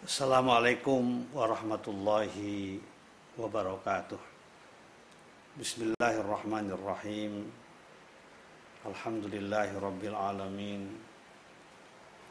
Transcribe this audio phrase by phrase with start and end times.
[0.00, 2.80] Assalamualaikum warahmatullahi
[3.36, 4.16] wabarakatuh.
[5.60, 7.44] Bismillahirrahmanirrahim.
[8.80, 10.88] Alhamdulillahi rabbil alamin.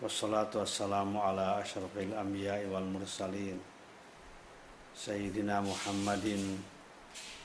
[0.02, 3.62] Wassalatu wassalamu ala asyrafil anbiya'i wal mursalin.
[4.98, 6.58] Sayyidina Muhammadin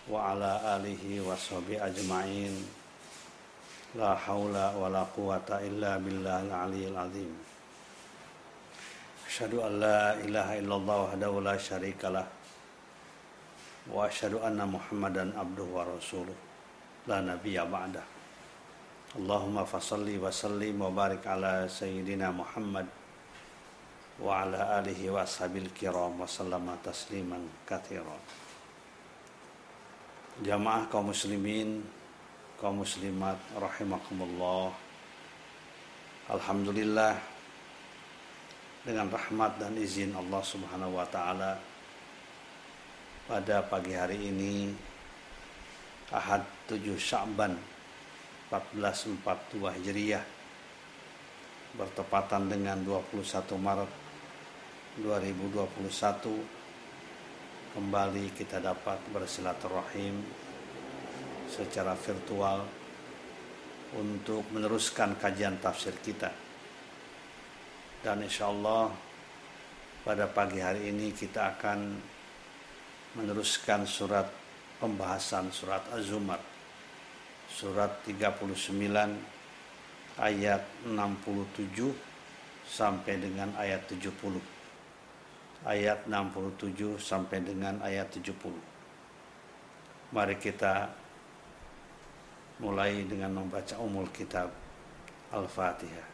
[0.09, 2.65] wa ala alihi wa sahbihi ajma'in.
[3.93, 7.54] La haula wa la quwata illa billahil aliyyil azim.
[9.35, 12.23] Asyhadu an la ilaha illallah wahdahu la syarikalah
[13.91, 16.39] wa asyhadu anna Muhammadan abduhu wa rasuluh
[17.11, 17.99] la nabiyya ba'da.
[19.19, 22.87] Allahumma fasalli wa sallim wa ala sayyidina Muhammad
[24.23, 28.23] wa ala alihi wa ashabil kiram wa sallama tasliman katsiran.
[30.47, 31.83] Jamaah kaum muslimin,
[32.63, 34.71] kaum muslimat rahimakumullah.
[36.31, 37.34] Alhamdulillah
[38.85, 41.57] dengan rahmat dan izin Allah Subhanahu wa taala.
[43.25, 44.69] Pada pagi hari ini
[46.13, 47.57] Ahad 7 Sya'ban
[48.53, 50.21] 1442 Hijriah
[51.81, 53.89] bertepatan dengan 21 Maret
[55.01, 60.21] 2021 kembali kita dapat bersilaturahim
[61.49, 62.69] secara virtual
[63.97, 66.44] untuk meneruskan kajian tafsir kita
[68.05, 68.93] dan insya Allah
[70.05, 71.97] pada pagi hari ini kita akan
[73.17, 74.29] meneruskan surat
[74.77, 76.37] pembahasan surat Az-Zumar.
[77.49, 78.61] Surat 39
[80.21, 81.97] ayat 67
[82.69, 84.37] sampai dengan ayat 70
[85.65, 88.33] ayat 67 sampai dengan ayat 70
[90.13, 90.89] mari kita
[92.65, 94.49] mulai dengan membaca umul kitab
[95.35, 96.14] Al-Fatihah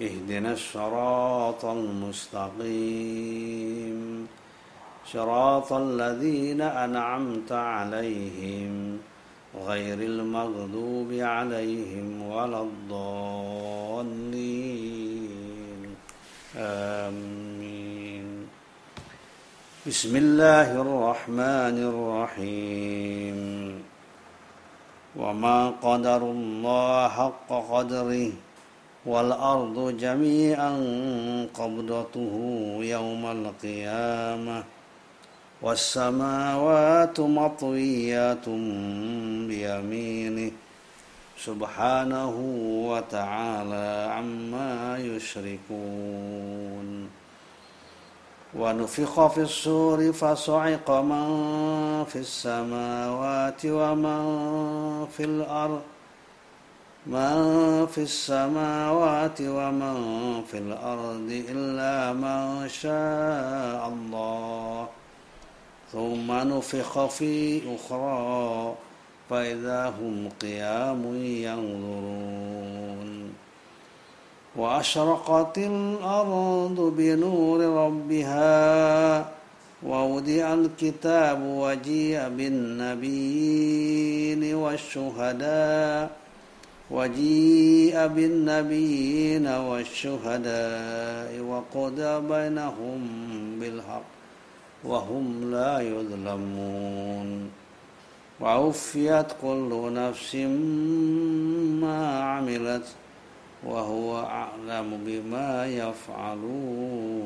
[0.00, 2.58] اهدنا الصراط المستقيم.
[5.06, 8.98] صراط الذين أنعمت عليهم
[9.66, 13.16] غير المغضوب عليهم ولا الضالين.
[16.56, 18.46] آمين.
[19.86, 23.38] بسم الله الرحمن الرحيم.
[25.16, 28.32] وما قدر الله حق قدره
[29.08, 30.72] والأرض جميعا
[31.54, 32.34] قبضته
[32.80, 34.64] يوم القيامة
[35.62, 38.48] والسماوات مطويات
[39.48, 40.50] بيمينه
[41.38, 42.34] سبحانه
[42.90, 46.88] وتعالى عما يشركون.
[48.54, 51.28] ونفخ في الصور فصعق من
[52.04, 54.22] في السماوات ومن
[55.16, 55.82] في الأرض.
[57.08, 59.96] من في السماوات ومن
[60.50, 64.88] في الأرض إلا من شاء الله.
[65.92, 68.74] ثم نفخ في أخرى
[69.30, 73.32] فإذا هم قيام ينظرون.
[74.56, 79.28] وأشرقت الأرض بنور ربها
[79.82, 83.74] ووضع الكتاب وجيء بالنبيين
[84.54, 86.10] والشهداء
[86.90, 93.00] وجيء بالنبيين والشهداء وقضى بينهم
[93.60, 94.02] بالحق
[94.84, 97.50] وهم لا يظلمون
[98.40, 100.34] وعفيت كل نفس
[101.82, 102.86] ما عملت
[103.64, 107.18] وهو أعلم بما يفعلون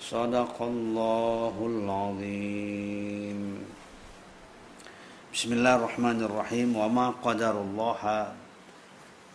[0.00, 3.21] صدق الله العظيم
[5.32, 6.76] Bismillahirrahmanirrahim.
[6.76, 8.36] Wa ma qadarullah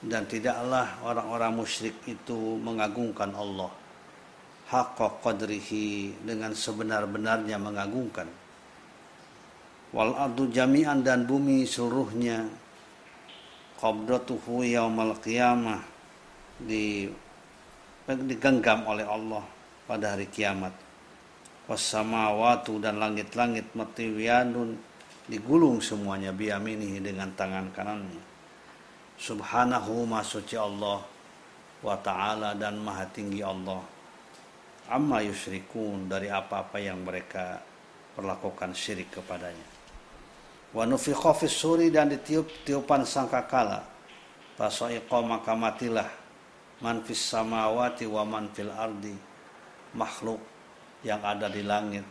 [0.06, 3.74] dan tidaklah orang-orang musyrik itu mengagungkan Allah.
[4.70, 6.22] Haqqa qadrihi.
[6.22, 8.30] Dengan sebenar-benarnya mengagungkan.
[9.90, 12.46] Wal ardu jami'an dan bumi seluruhnya.
[13.82, 15.82] Qabdatuhu yaumal qiyamah.
[16.62, 17.10] Di
[18.06, 19.42] digenggam oleh Allah
[19.90, 20.78] pada hari kiamat.
[21.66, 24.87] Was samawatu dan langit-langit matiwiyanun
[25.28, 28.24] digulung semuanya biyaminihi dengan tangan kanannya.
[29.20, 31.04] Subhanahu ma suci Allah
[31.84, 33.84] wa ta'ala dan maha tinggi Allah.
[34.88, 37.60] Amma yusyrikun dari apa-apa yang mereka
[38.16, 39.68] perlakukan syirik kepadanya.
[40.72, 43.84] Wa nufikha suri dan ditiup tiupan sangkakala.
[44.56, 46.08] Fasaiqa maka matilah.
[46.80, 49.18] Man fis samawati wa man fil ardi.
[49.92, 50.40] Makhluk
[51.04, 52.06] yang ada di langit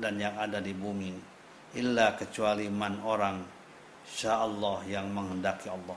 [0.00, 1.31] dan yang ada di bumi
[1.76, 3.40] illa kecuali man orang
[4.28, 5.96] Allah yang menghendaki Allah.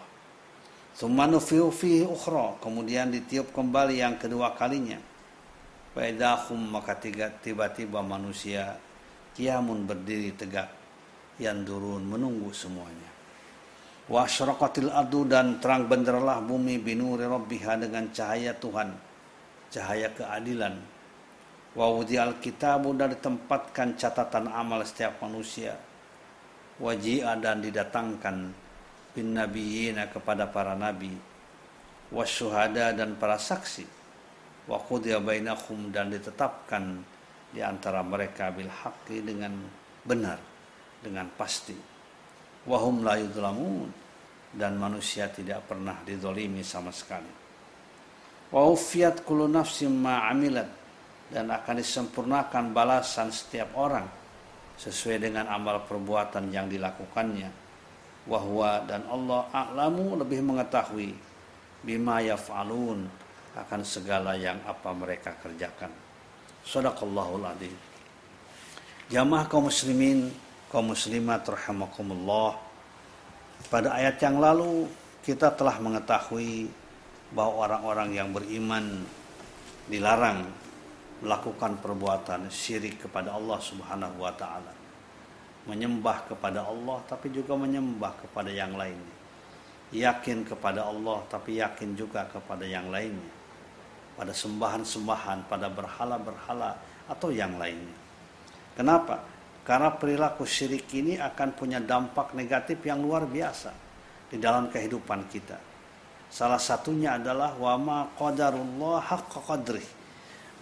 [1.03, 2.55] Nufiu fihi ukhra.
[2.63, 4.97] Kemudian ditiup kembali yang kedua kalinya.
[5.91, 6.95] Faidahum maka
[7.43, 8.79] tiba-tiba manusia
[9.35, 10.71] kiamun berdiri tegak.
[11.35, 13.11] Yang turun menunggu semuanya.
[14.07, 18.93] Wa asyraqatil adu dan terang benderlah bumi binuri rabbiha dengan cahaya Tuhan,
[19.73, 20.94] cahaya keadilan.
[21.75, 25.75] Wa wudi'al kitabu dan ditempatkan catatan amal setiap manusia.
[26.79, 28.35] Waji'a dan didatangkan
[29.11, 31.11] bin nabiyina kepada para nabi.
[32.15, 33.95] Wasyuhada dan para saksi
[34.65, 37.05] wa qudiya bainahum dan ditetapkan
[37.53, 39.53] di antara mereka bil haqqi dengan
[40.01, 40.41] benar
[41.01, 41.77] dengan pasti
[42.65, 43.89] wahum la yudlamun
[44.49, 47.29] dan manusia tidak pernah didolimi sama sekali
[48.49, 50.67] wa ufiyat kullu nafsin ma amilat
[51.35, 54.07] dan akan disempurnakan balasan setiap orang
[54.79, 57.51] sesuai dengan amal perbuatan yang dilakukannya
[58.23, 61.11] wahwa dan Allah a'lamu lebih mengetahui
[61.83, 63.03] bima yaf'alun
[63.55, 65.91] akan segala yang apa mereka kerjakan.
[66.65, 67.75] Sadaqallahul adzim.
[69.13, 70.33] Jamaah kaum muslimin,
[70.67, 72.57] kaum muslimat rahimakumullah.
[73.69, 74.89] Pada ayat yang lalu
[75.23, 76.67] kita telah mengetahui
[77.31, 79.05] bahwa orang-orang yang beriman
[79.87, 80.64] dilarang
[81.23, 84.73] melakukan perbuatan syirik kepada Allah Subhanahu wa taala.
[85.65, 89.15] Menyembah kepada Allah tapi juga menyembah kepada yang lainnya.
[89.95, 93.35] Yakin kepada Allah tapi yakin juga kepada yang lainnya
[94.15, 96.71] pada sembahan-sembahan, pada berhala-berhala
[97.11, 97.95] atau yang lainnya.
[98.73, 99.19] Kenapa?
[99.67, 103.71] Karena perilaku syirik ini akan punya dampak negatif yang luar biasa
[104.31, 105.59] di dalam kehidupan kita.
[106.31, 109.83] Salah satunya adalah wama qadarullah haqqa qadri.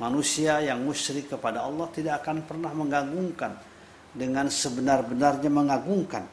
[0.02, 3.54] Manusia yang musyrik kepada Allah tidak akan pernah mengagungkan
[4.14, 6.26] dengan sebenar-benarnya mengagungkan.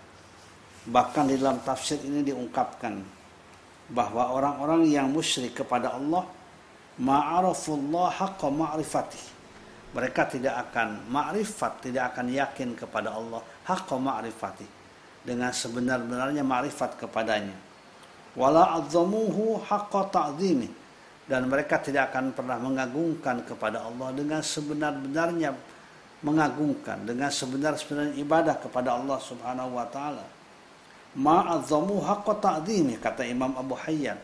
[0.88, 3.04] Bahkan di dalam tafsir ini diungkapkan
[3.92, 6.24] bahwa orang-orang yang musyrik kepada Allah
[6.96, 9.22] ma'arafullah haqqa ma'rifati.
[9.90, 14.68] Mereka tidak akan ma'rifat, tidak akan yakin kepada Allah haqqa ma'rifati.
[15.20, 17.56] Dengan sebenar-benarnya ma'rifat kepadanya.
[18.32, 20.79] Wala azzamuhu haqqa ta'zimi.
[21.30, 25.54] Dan mereka tidak akan pernah mengagungkan kepada Allah dengan sebenar-benarnya
[26.26, 30.26] mengagungkan dengan sebenar-benarnya ibadah kepada Allah Subhanahu wa taala.
[31.14, 32.66] Ma'azzamu haqqa
[32.98, 34.18] kata Imam Abu Hayyan.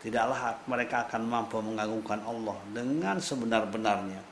[0.00, 4.22] Tidaklah mereka akan mampu mengagungkan Allah dengan sebenar-benarnya.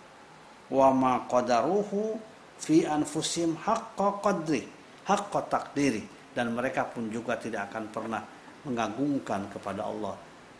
[0.73, 2.17] Wa ma qadaruhu
[2.58, 4.67] fi anfusim haqqa qadri
[5.05, 6.05] haqqa takdiri
[6.35, 8.23] dan mereka pun juga tidak akan pernah
[8.67, 10.14] mengagungkan kepada Allah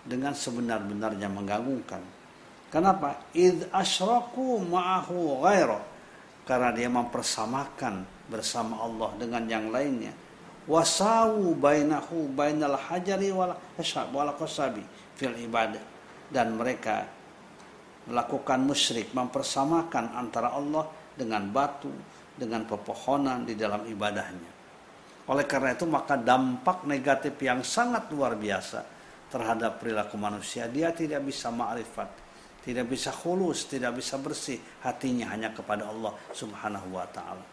[0.05, 2.00] dengan sebenar-benarnya mengagungkan.
[2.70, 3.19] Kenapa?
[3.35, 5.81] Id asyraku ma'ahu ghairu
[6.47, 10.14] karena dia mempersamakan bersama Allah dengan yang lainnya.
[10.70, 13.58] Wasawu bainahu bainal hajari wal
[14.14, 14.87] wal qasabi
[15.19, 15.82] fil ibadah.
[16.31, 17.11] Dan mereka
[18.06, 20.87] melakukan musyrik mempersamakan antara Allah
[21.19, 21.90] dengan batu
[22.38, 24.50] dengan pepohonan di dalam ibadahnya.
[25.26, 29.00] Oleh karena itu maka dampak negatif yang sangat luar biasa
[29.31, 30.67] terhadap perilaku manusia.
[30.67, 36.93] Dia tidak bisa ma'rifat tidak bisa khulus tidak bisa bersih hatinya hanya kepada Allah Subhanahu
[36.93, 37.45] wa taala.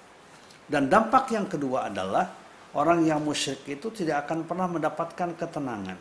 [0.67, 2.27] Dan dampak yang kedua adalah
[2.75, 5.99] orang yang musyrik itu tidak akan pernah mendapatkan ketenangan.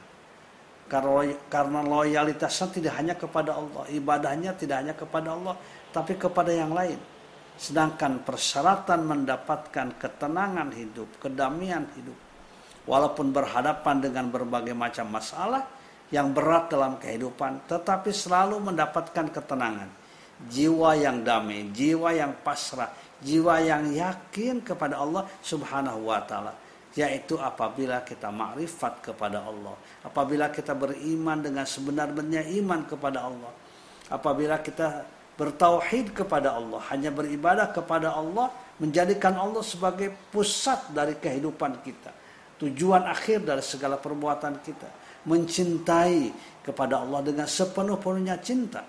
[1.50, 5.54] Karena loyalitasnya tidak hanya kepada Allah, ibadahnya tidak hanya kepada Allah,
[5.90, 6.98] tapi kepada yang lain.
[7.58, 12.14] Sedangkan persyaratan mendapatkan ketenangan hidup, kedamaian hidup,
[12.86, 15.66] walaupun berhadapan dengan berbagai macam masalah
[16.14, 19.90] yang berat dalam kehidupan, tetapi selalu mendapatkan ketenangan.
[20.46, 22.92] Jiwa yang damai, jiwa yang pasrah,
[23.24, 26.52] jiwa yang yakin kepada Allah Subhanahu wa taala
[26.96, 33.52] yaitu apabila kita makrifat kepada Allah, apabila kita beriman dengan sebenar-benarnya iman kepada Allah,
[34.08, 35.04] apabila kita
[35.36, 38.48] bertauhid kepada Allah, hanya beribadah kepada Allah,
[38.80, 42.16] menjadikan Allah sebagai pusat dari kehidupan kita,
[42.60, 44.88] tujuan akhir dari segala perbuatan kita,
[45.28, 46.32] mencintai
[46.64, 48.82] kepada Allah dengan sepenuh-penuhnya cinta.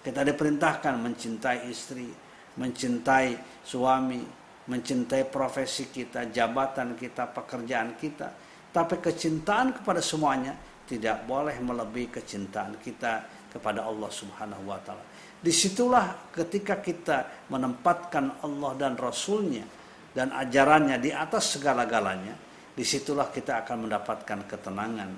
[0.00, 2.08] Kita diperintahkan mencintai istri,
[2.56, 4.24] mencintai suami,
[4.70, 8.32] mencintai profesi kita, jabatan kita, pekerjaan kita.
[8.70, 10.54] Tapi kecintaan kepada semuanya
[10.86, 15.02] tidak boleh melebihi kecintaan kita kepada Allah Subhanahu wa taala.
[15.40, 19.66] Di situlah ketika kita menempatkan Allah dan Rasulnya
[20.14, 25.10] dan ajarannya di atas segala-galanya, di situlah kita akan mendapatkan ketenangan,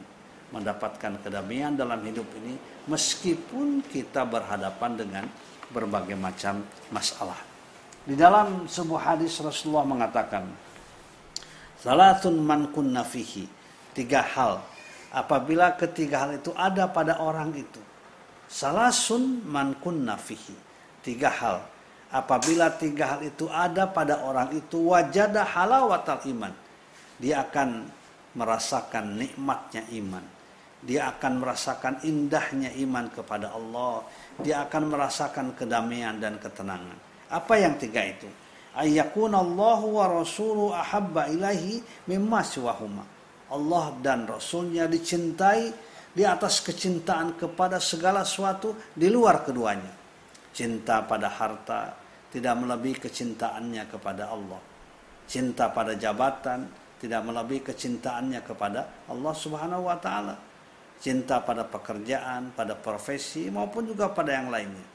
[0.53, 2.57] mendapatkan kedamaian dalam hidup ini,
[2.89, 5.25] meskipun kita berhadapan dengan
[5.73, 6.61] berbagai macam
[6.93, 7.39] masalah.
[8.03, 10.45] Di dalam sebuah hadis Rasulullah mengatakan,
[11.83, 13.51] Salatun man kunna fihi.
[13.91, 14.63] Tiga hal.
[15.11, 17.83] Apabila ketiga hal itu ada pada orang itu.
[18.47, 20.55] Salasun man kunna fihi.
[21.03, 21.59] Tiga hal.
[22.13, 26.55] Apabila tiga hal itu ada pada orang itu wajada halawatal iman.
[27.21, 27.89] Dia akan
[28.37, 30.25] merasakan nikmatnya iman.
[30.83, 34.03] Dia akan merasakan indahnya iman kepada Allah.
[34.41, 36.99] Dia akan merasakan kedamaian dan ketenangan.
[37.33, 38.29] Apa yang tiga itu?
[38.77, 43.05] ayyakuna Allahu wa rasuluhu ahabba ilahi mimma siwahuma.
[43.53, 45.69] Allah dan Rasulnya dicintai
[46.13, 49.93] di atas kecintaan kepada segala sesuatu di luar keduanya.
[50.57, 51.93] Cinta pada harta
[52.33, 54.61] tidak melebihi kecintaannya kepada Allah.
[55.29, 56.65] Cinta pada jabatan
[57.03, 60.39] tidak melebihi kecintaannya kepada Allah Subhanahu wa taala.
[61.03, 64.87] Cinta pada pekerjaan, pada profesi maupun juga pada yang lainnya.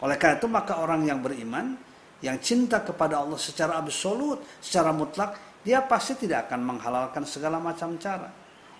[0.00, 1.76] Oleh karena itu maka orang yang beriman
[2.24, 8.00] yang cinta kepada Allah secara absolut, secara mutlak, dia pasti tidak akan menghalalkan segala macam
[8.00, 8.32] cara.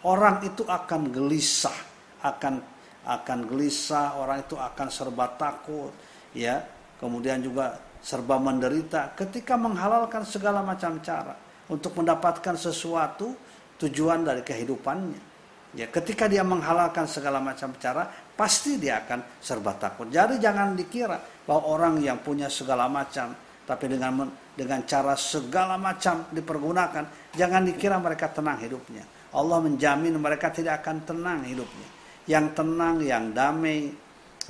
[0.09, 1.77] Orang itu akan gelisah,
[2.25, 2.65] akan
[3.05, 5.93] akan gelisah, orang itu akan serba takut,
[6.33, 6.65] ya.
[6.97, 13.33] Kemudian juga serba menderita ketika menghalalkan segala macam cara untuk mendapatkan sesuatu
[13.81, 15.31] tujuan dari kehidupannya.
[15.79, 20.11] Ya, ketika dia menghalalkan segala macam cara, pasti dia akan serba takut.
[20.11, 21.15] Jadi jangan dikira
[21.47, 23.31] bahwa orang yang punya segala macam,
[23.63, 24.27] tapi dengan
[24.59, 29.07] dengan cara segala macam dipergunakan, jangan dikira mereka tenang hidupnya.
[29.31, 31.89] Allah menjamin mereka tidak akan tenang hidupnya.
[32.27, 33.95] Yang tenang, yang damai,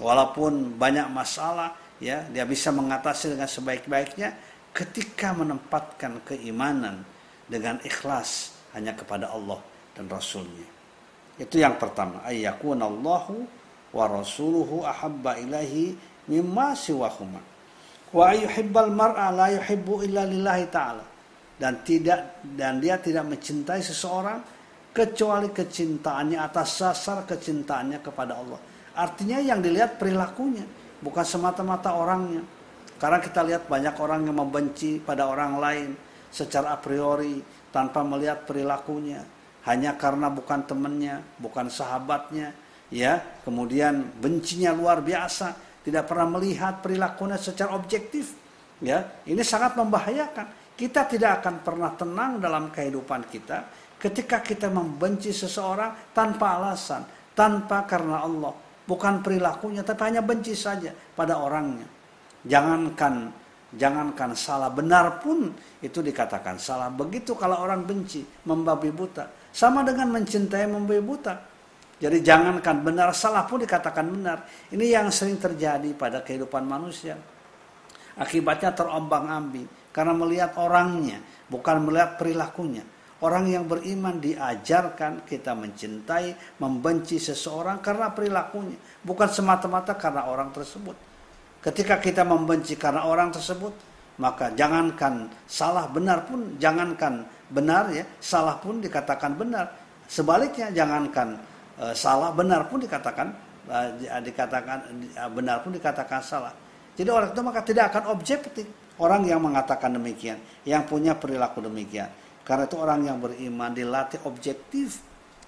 [0.00, 7.02] walaupun banyak masalah, ya dia bisa mengatasi dengan sebaik-baiknya ketika menempatkan keimanan
[7.50, 9.58] dengan ikhlas hanya kepada Allah
[9.98, 10.66] dan Rasulnya.
[11.40, 12.22] Itu yang pertama.
[12.22, 13.42] Ayyakun Allahu
[13.90, 15.96] wa rasuluhu ahabba ilahi
[16.30, 17.42] mimma siwahuma.
[18.14, 21.04] Wa ayyuhibbal mar'a la yuhibbu illa lillahi ta'ala.
[21.60, 24.40] Dan tidak dan dia tidak mencintai seseorang
[24.90, 28.60] kecuali kecintaannya atas dasar kecintaannya kepada Allah.
[28.96, 30.66] Artinya yang dilihat perilakunya,
[31.04, 32.42] bukan semata-mata orangnya.
[33.00, 35.96] Karena kita lihat banyak orang yang membenci pada orang lain
[36.28, 37.40] secara a priori
[37.72, 39.24] tanpa melihat perilakunya
[39.64, 42.56] hanya karena bukan temannya, bukan sahabatnya,
[42.88, 45.52] ya, kemudian bencinya luar biasa,
[45.84, 48.32] tidak pernah melihat perilakunya secara objektif,
[48.80, 50.76] ya, ini sangat membahayakan.
[50.80, 53.68] Kita tidak akan pernah tenang dalam kehidupan kita
[54.00, 57.04] ketika kita membenci seseorang tanpa alasan,
[57.36, 58.56] tanpa karena Allah,
[58.88, 61.99] bukan perilakunya, tapi hanya benci saja pada orangnya.
[62.44, 66.90] Jangankan jangankan salah benar pun itu dikatakan salah.
[66.90, 71.34] Begitu kalau orang benci, membabi buta, sama dengan mencintai memberi buta.
[72.00, 74.48] Jadi jangankan benar salah pun dikatakan benar.
[74.72, 77.14] Ini yang sering terjadi pada kehidupan manusia.
[78.16, 82.82] Akibatnya terombang-ambing karena melihat orangnya, bukan melihat perilakunya.
[83.20, 91.09] Orang yang beriman diajarkan kita mencintai, membenci seseorang karena perilakunya, bukan semata-mata karena orang tersebut.
[91.60, 93.72] Ketika kita membenci karena orang tersebut,
[94.16, 99.68] maka jangankan salah benar pun jangankan benar ya, salah pun dikatakan benar.
[100.08, 101.36] Sebaliknya jangankan
[101.76, 103.32] e, salah benar pun dikatakan
[103.68, 103.78] e,
[104.24, 104.78] dikatakan
[105.12, 106.52] e, benar pun dikatakan salah.
[106.96, 108.66] Jadi orang itu maka tidak akan objektif
[109.00, 112.08] orang yang mengatakan demikian, yang punya perilaku demikian.
[112.44, 115.00] Karena itu orang yang beriman dilatih objektif.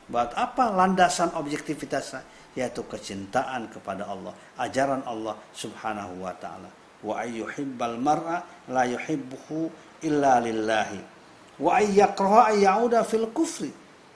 [0.02, 2.20] Buat apa landasan objektivitasnya?
[2.52, 6.68] Yaitu kecintaan kepada Allah, ajaran Allah Subhanahu wa taala.
[7.02, 9.72] Wa ayyuhibbal mar'a la yuhibbuhu
[10.04, 11.00] illa lillahi.
[11.58, 13.72] Wa ayyakraha ayyauda fil kufri.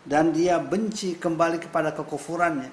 [0.07, 2.71] Dan dia benci kembali kepada kekufurannya.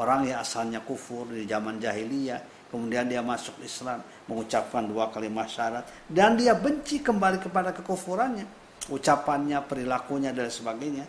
[0.00, 2.40] Orang yang asalnya kufur di zaman jahiliyah
[2.70, 4.00] kemudian dia masuk Islam
[4.30, 8.46] mengucapkan dua kalimat syarat dan dia benci kembali kepada kekufurannya.
[8.88, 11.04] Ucapannya perilakunya dan sebagainya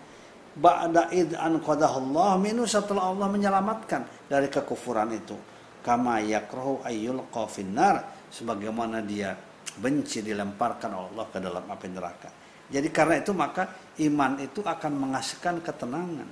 [0.58, 5.38] ba'da id an qadahullah minu setelah Allah menyelamatkan dari kekufuran itu
[5.86, 9.36] kama yakrahu ayyul qafinnar sebagaimana dia
[9.80, 12.42] benci dilemparkan Allah ke dalam api neraka
[12.72, 13.68] jadi karena itu maka
[14.00, 16.30] iman itu akan menghasilkan ketenangan,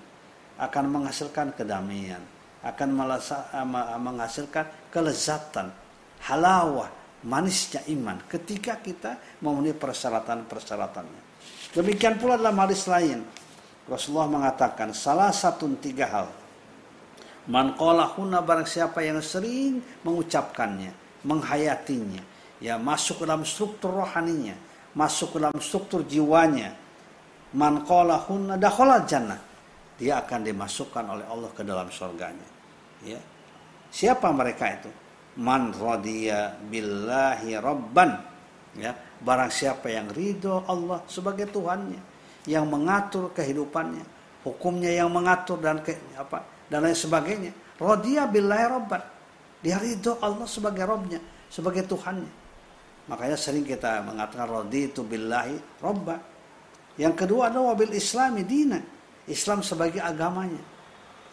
[0.55, 2.23] akan menghasilkan kedamaian,
[2.63, 2.89] akan
[3.99, 5.67] menghasilkan kelezatan,
[6.23, 6.87] halawah,
[7.27, 11.21] manisnya iman ketika kita memenuhi persyaratan-persyaratannya.
[11.75, 13.19] Demikian pula dalam hadis lain,
[13.89, 16.27] Rasulullah mengatakan salah satu tiga hal.
[17.49, 20.93] Man qalahuna barang siapa yang sering mengucapkannya,
[21.25, 22.21] menghayatinya,
[22.61, 24.53] ya masuk dalam struktur rohaninya,
[24.93, 26.77] masuk dalam struktur jiwanya.
[27.57, 29.41] Man qalahuna dakhala jannah.
[29.97, 32.47] Dia akan dimasukkan oleh Allah ke dalam surganya.
[33.03, 33.19] Ya.
[33.89, 34.91] Siapa mereka itu?
[35.41, 38.11] Man radiya billahi rabban.
[38.77, 38.93] Ya,
[39.25, 41.97] barang siapa yang ridho Allah sebagai Tuhannya,
[42.47, 44.05] yang mengatur kehidupannya,
[44.45, 47.51] hukumnya yang mengatur dan ke, apa dan lain sebagainya.
[47.79, 49.03] Rodiya billahi rabban.
[49.59, 51.19] Dia ridho Allah sebagai Robnya,
[51.51, 52.39] sebagai Tuhannya.
[53.09, 56.21] Makanya sering kita mengatakan rodi itu billahi robba.
[56.93, 58.77] Yang kedua adalah wabil islami dina.
[59.25, 60.61] Islam sebagai agamanya.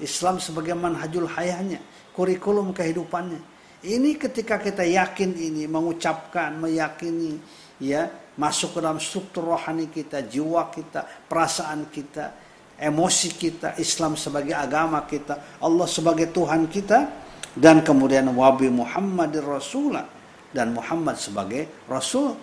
[0.01, 1.85] Islam sebagai manhajul hayahnya.
[2.17, 3.41] Kurikulum kehidupannya.
[3.85, 7.37] Ini ketika kita yakin ini, mengucapkan, meyakini,
[7.77, 12.33] ya masuk ke dalam struktur rohani kita, jiwa kita, perasaan kita,
[12.77, 17.09] emosi kita, Islam sebagai agama kita, Allah sebagai Tuhan kita,
[17.57, 20.05] dan kemudian wabi Muhammadir Rasulah
[20.53, 22.37] dan Muhammad sebagai Rasul,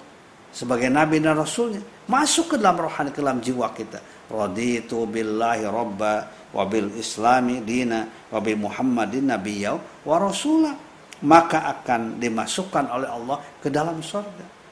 [0.49, 4.01] sebagai Nabi dan Rasulnya masuk ke dalam rohani ke dalam jiwa kita.
[4.29, 10.73] Raditu billahi robba wabil islami dina wabi Muhammadin nabiyau wa rasulah
[11.23, 14.62] maka akan dimasukkan oleh Allah ke dalam surga.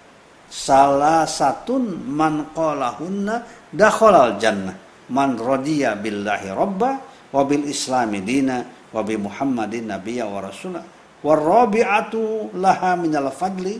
[0.51, 1.79] Salah satu
[2.11, 4.75] man qalahunna dakhalal jannah.
[5.07, 6.99] Man radiya billahi rabba
[7.31, 8.59] wa bil islami dina
[8.91, 10.83] wa bi muhammadin nabiyya wa rasulah.
[11.23, 13.79] Rabi'atu laha minal fadli.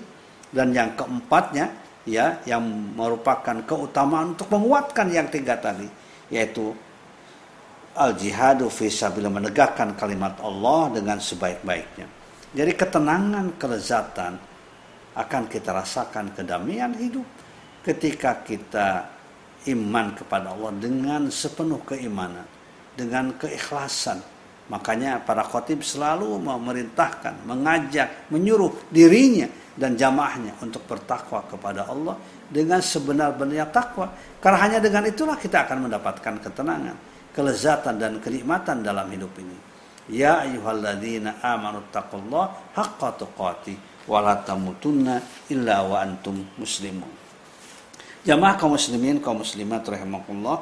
[0.51, 1.71] Dan yang keempatnya
[2.07, 2.63] ya yang
[2.95, 5.87] merupakan keutamaan untuk menguatkan yang tiga tadi
[6.27, 6.75] yaitu
[7.95, 12.07] al jihadu fi sabil menegakkan kalimat Allah dengan sebaik-baiknya.
[12.51, 14.50] Jadi ketenangan, kelezatan
[15.15, 17.27] akan kita rasakan kedamaian hidup
[17.83, 19.09] ketika kita
[19.67, 22.47] iman kepada Allah dengan sepenuh keimanan,
[22.95, 24.21] dengan keikhlasan.
[24.71, 32.15] Makanya para khotib selalu memerintahkan, mengajak, menyuruh dirinya dan jamaahnya untuk bertakwa kepada Allah
[32.47, 34.07] dengan sebenar-benarnya takwa.
[34.39, 36.95] Karena hanya dengan itulah kita akan mendapatkan ketenangan,
[37.35, 39.57] kelezatan dan kenikmatan dalam hidup ini.
[40.07, 47.07] Ya ayyuhalladzina amanu taqullaha haqqa tuqatih wa la tamutunna illa wa antum muslimun.
[48.27, 50.59] Jamaah kaum muslimin, kaum muslimat rahimakumullah.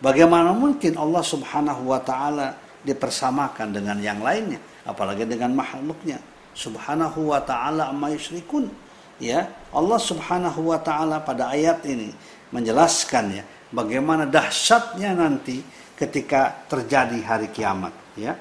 [0.00, 4.56] Bagaimana mungkin Allah Subhanahu wa taala dipersamakan dengan yang lainnya,
[4.88, 6.16] apalagi dengan makhluknya.
[6.56, 8.72] Subhanahu wa taala amma yusyrikun.
[9.20, 12.16] Ya, Allah Subhanahu wa taala pada ayat ini
[12.48, 15.60] menjelaskan ya bagaimana dahsyatnya nanti
[15.92, 18.32] ketika terjadi hari kiamat, ya.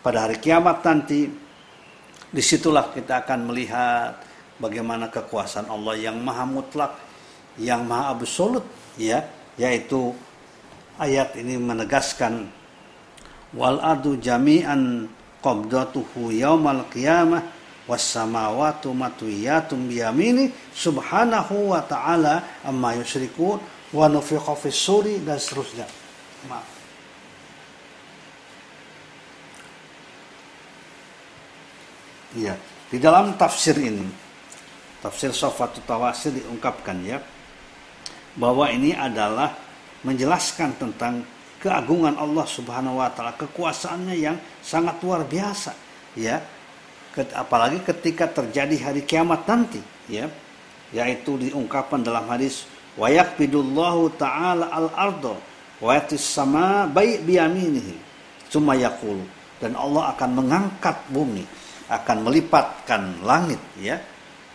[0.00, 1.43] Pada hari kiamat nanti
[2.34, 4.18] di situlah kita akan melihat
[4.58, 6.98] bagaimana kekuasaan Allah yang maha mutlak
[7.62, 8.66] yang maha absolut
[8.98, 9.22] ya
[9.54, 10.10] yaitu
[10.98, 12.50] ayat ini menegaskan
[13.54, 15.06] wal adu jami'an
[15.38, 17.54] qabdatuhu yaumal qiyamah
[17.86, 23.62] was samawati matwiyatum biyamini subhanahu wa ta'ala amma yusyrikun
[23.94, 25.86] wa nufiqa fis suri dan seterusnya.
[26.50, 26.73] Maaf
[32.34, 32.58] Iya,
[32.90, 34.02] di dalam tafsir ini,
[34.98, 37.22] tafsir Sofatut Tawasir diungkapkan ya,
[38.34, 39.54] bahwa ini adalah
[40.02, 41.22] menjelaskan tentang
[41.62, 45.72] keagungan Allah Subhanahu wa taala, kekuasaannya yang sangat luar biasa,
[46.18, 46.42] ya.
[47.14, 49.78] Apalagi ketika terjadi hari kiamat nanti,
[50.10, 50.26] ya.
[50.90, 55.38] Yaitu diungkapkan dalam hadis wa yaqbidullahu ta'ala al-ardo
[55.82, 57.94] wa sama baik biyaminihi
[58.46, 59.26] cuma yaqulu
[59.58, 61.42] dan Allah akan mengangkat bumi
[61.94, 64.02] akan melipatkan langit ya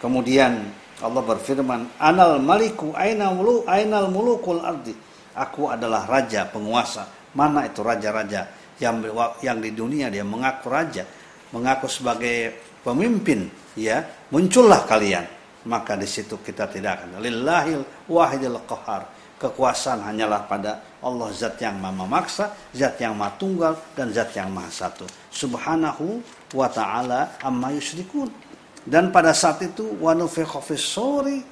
[0.03, 0.67] kemudian
[0.99, 4.91] Allah berfirman, "Anal maliku aina mulu ainal mulukul ardi."
[5.31, 7.07] Aku adalah raja penguasa.
[7.31, 8.51] Mana itu raja-raja
[8.83, 8.99] yang
[9.39, 11.07] yang di dunia dia mengaku raja,
[11.55, 13.47] mengaku sebagai pemimpin,
[13.79, 15.23] ya, muncullah kalian.
[15.69, 19.07] Maka di situ kita tidak akan lillahil wahidil qahar.
[19.39, 24.51] Kekuasaan hanyalah pada Allah zat yang maha memaksa, zat yang maha tunggal dan zat yang
[24.51, 25.07] maha satu.
[25.31, 26.19] Subhanahu
[26.53, 28.49] wa ta'ala amma yusyrikun
[28.87, 31.43] dan pada saat itu wanufikha sori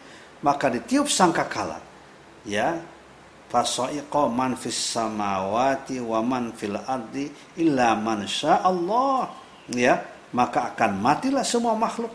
[0.41, 1.81] maka ditiup sangkakala.
[2.47, 2.81] Ya.
[3.47, 9.31] Fasaiqa man fis samawati wa man fil ardi illa man Allah.
[9.71, 10.03] Ya,
[10.35, 12.11] maka akan matilah semua makhluk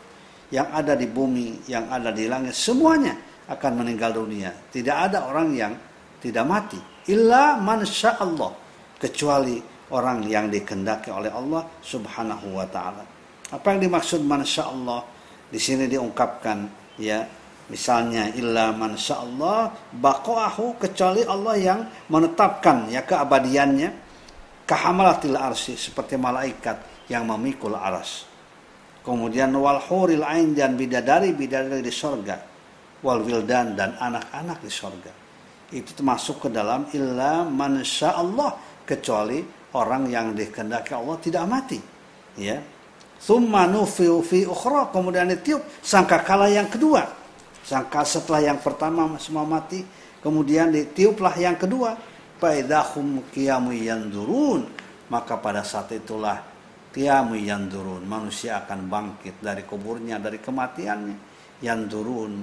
[0.52, 3.16] yang ada di bumi, yang ada di langit, semuanya
[3.48, 4.52] akan meninggal dunia.
[4.52, 5.72] Tidak ada orang yang
[6.20, 6.80] tidak mati.
[7.08, 8.52] Illa man Allah.
[9.00, 9.58] Kecuali
[9.92, 13.05] orang yang dikendaki oleh Allah subhanahu wa ta'ala.
[13.52, 15.05] Apa yang dimaksud mansya Allah?
[15.52, 16.64] Di sini diungkapkan
[16.96, 17.20] ya
[17.68, 21.81] misalnya illa mansya Allah baqahu kecuali Allah yang
[22.12, 23.88] menetapkan ya keabadiannya
[24.68, 28.28] kahamalatil arsi seperti malaikat yang memikul aras
[29.00, 32.40] kemudian wal huril ain dan bidadari bidadari di sorga
[33.00, 35.12] wal wildan dan anak-anak di sorga
[35.72, 38.50] itu termasuk ke dalam illa man Allah
[38.85, 41.80] kecuali orang yang dikehendaki Allah tidak mati
[42.37, 42.61] ya
[43.22, 47.06] Thumma nufiu fi ukhra, kemudian ditiup sangka kala yang kedua.
[47.62, 49.87] Sangka setelah yang pertama semua mati,
[50.18, 51.94] kemudian ditiuplah yang kedua.
[52.42, 54.66] Faidahum qiyamu yanzurun.
[55.06, 56.42] Maka pada saat itulah
[56.90, 58.02] qiyamu yanzurun.
[58.02, 61.16] Manusia akan bangkit dari kuburnya, dari kematiannya.
[61.62, 62.42] Yanzurun.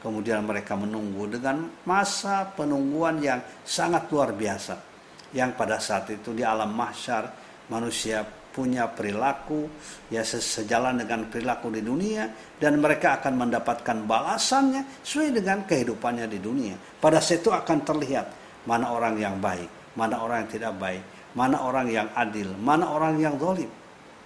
[0.00, 4.93] Kemudian mereka menunggu dengan masa penungguan yang sangat luar biasa.
[5.34, 7.26] Yang pada saat itu di alam mahsyar
[7.68, 8.22] manusia
[8.54, 9.66] punya perilaku
[10.14, 16.38] ya sejalan dengan perilaku di dunia dan mereka akan mendapatkan balasannya sesuai dengan kehidupannya di
[16.38, 16.78] dunia.
[17.02, 18.26] Pada saat itu akan terlihat
[18.70, 21.02] mana orang yang baik, mana orang yang tidak baik,
[21.34, 23.70] mana orang yang adil, mana orang yang zalim.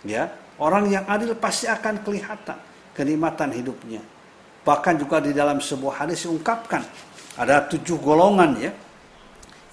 [0.04, 2.60] Ya, orang yang adil pasti akan kelihatan
[2.92, 4.04] kenikmatan hidupnya.
[4.62, 6.84] Bahkan juga di dalam sebuah hadis diungkapkan
[7.40, 8.72] ada tujuh golongan ya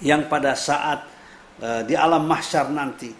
[0.00, 1.15] yang pada saat
[1.60, 3.12] uh, di alam mahsyar nanti.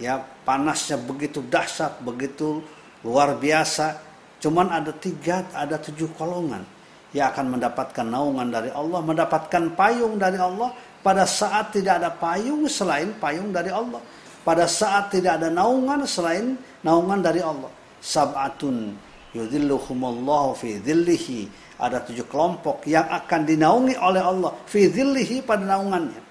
[0.00, 0.16] Ya
[0.48, 2.64] panasnya begitu dahsyat begitu
[3.04, 4.00] luar biasa.
[4.40, 6.64] Cuman ada tiga ada tujuh kolongan
[7.12, 10.72] yang akan mendapatkan naungan dari Allah mendapatkan payung dari Allah.
[11.00, 14.00] Pada saat tidak ada payung selain payung dari Allah.
[14.40, 17.68] Pada saat tidak ada naungan selain naungan dari Allah.
[18.00, 18.96] Sab'atun
[19.36, 21.48] yudhilluhumullahu fi dhillihi.
[21.80, 26.29] Ada tujuh kelompok yang akan dinaungi oleh Allah fi dhillihi pada naungannya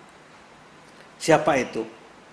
[1.19, 1.83] siapa itu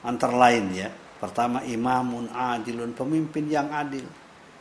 [0.06, 4.04] antara lain ya Pertama imamun adilun, pemimpin yang adil.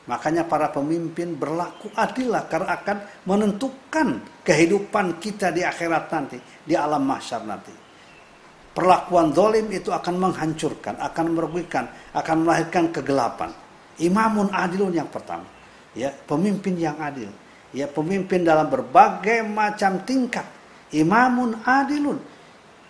[0.06, 4.08] Makanya para pemimpin berlaku adil lah karena akan menentukan
[4.46, 7.74] kehidupan kita di akhirat nanti, di alam mahsyar nanti.
[8.76, 11.86] Perlakuan dolim itu akan menghancurkan, akan merugikan,
[12.16, 13.52] akan melahirkan kegelapan.
[14.00, 15.48] Imamun adilun yang pertama,
[15.96, 17.32] ya pemimpin yang adil,
[17.72, 20.46] ya pemimpin dalam berbagai macam tingkat.
[20.96, 22.35] Imamun adilun.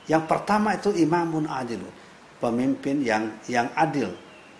[0.05, 2.05] Yang pertama itu imamun adilun
[2.39, 4.11] pemimpin yang yang adil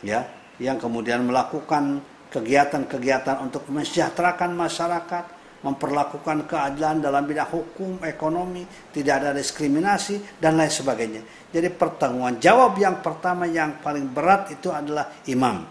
[0.02, 0.26] ya
[0.58, 2.00] yang kemudian melakukan
[2.32, 5.26] kegiatan-kegiatan untuk mensejahterakan masyarakat
[5.66, 8.62] memperlakukan keadilan dalam bidang hukum, ekonomi,
[8.94, 11.26] tidak ada diskriminasi dan lain sebagainya.
[11.50, 15.66] Jadi pertanggungan jawab yang pertama yang paling berat itu adalah imam.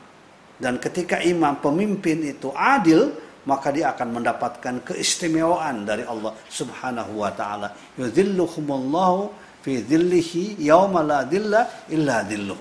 [0.59, 3.15] Dan ketika imam pemimpin itu adil,
[3.47, 7.71] maka dia akan mendapatkan keistimewaan dari Allah Subhanahu wa taala.
[7.95, 12.61] Yudhilluhumullahu fi dhillihi yauma la dhilla illa dhilluh.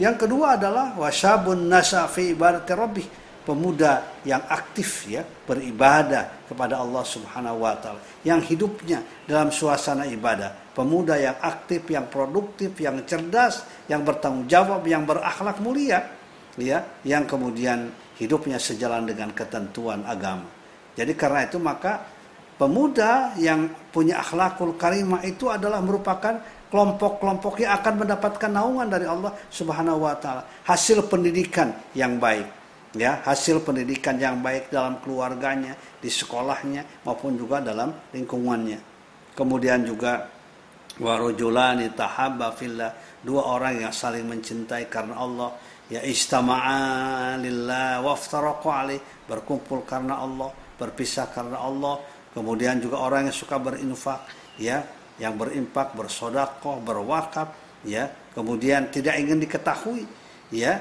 [0.00, 3.06] Yang kedua adalah wasyabun nasa fi ibadati rabbih,
[3.44, 10.72] pemuda yang aktif ya beribadah kepada Allah Subhanahu wa taala, yang hidupnya dalam suasana ibadah,
[10.72, 16.08] pemuda yang aktif, yang produktif, yang cerdas, yang bertanggung jawab, yang berakhlak mulia,
[16.56, 20.48] ya, yang kemudian hidupnya sejalan dengan ketentuan agama.
[20.96, 22.21] Jadi karena itu maka
[22.56, 26.40] pemuda yang punya akhlakul karimah itu adalah merupakan
[26.72, 30.48] kelompok-kelompok yang akan mendapatkan naungan dari Allah Subhanahu wa taala.
[30.64, 32.48] Hasil pendidikan yang baik,
[32.96, 38.80] ya, hasil pendidikan yang baik dalam keluarganya, di sekolahnya maupun juga dalam lingkungannya.
[39.36, 40.32] Kemudian juga
[40.96, 45.52] warujulani tahabba fillah, dua orang yang saling mencintai karena Allah,
[45.92, 48.96] ya istama'a lillah waftaraqa
[49.28, 50.48] berkumpul karena Allah,
[50.80, 52.00] berpisah karena Allah,
[52.32, 54.24] Kemudian juga orang yang suka berinfak,
[54.56, 54.84] ya,
[55.20, 57.52] yang berinfak, bersodakoh, berwakaf,
[57.84, 60.08] ya, kemudian tidak ingin diketahui,
[60.48, 60.80] ya,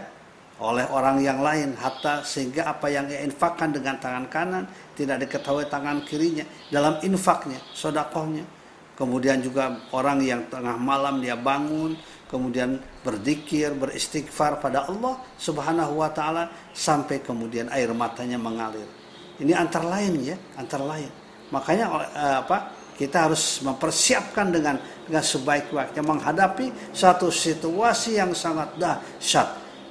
[0.62, 5.66] oleh orang yang lain, hatta sehingga apa yang ia infakkan dengan tangan kanan tidak diketahui
[5.66, 8.46] tangan kirinya dalam infaknya, sodakohnya.
[8.94, 11.98] Kemudian juga orang yang tengah malam dia bangun,
[12.30, 18.86] kemudian berzikir, beristighfar pada Allah Subhanahu wa taala sampai kemudian air matanya mengalir.
[19.42, 21.21] Ini antara lain ya, antara lain.
[21.52, 21.86] Makanya
[22.16, 22.58] eh, apa?
[22.96, 24.78] Kita harus mempersiapkan dengan
[25.10, 29.48] dengan sebaik-baiknya menghadapi satu situasi yang sangat dahsyat,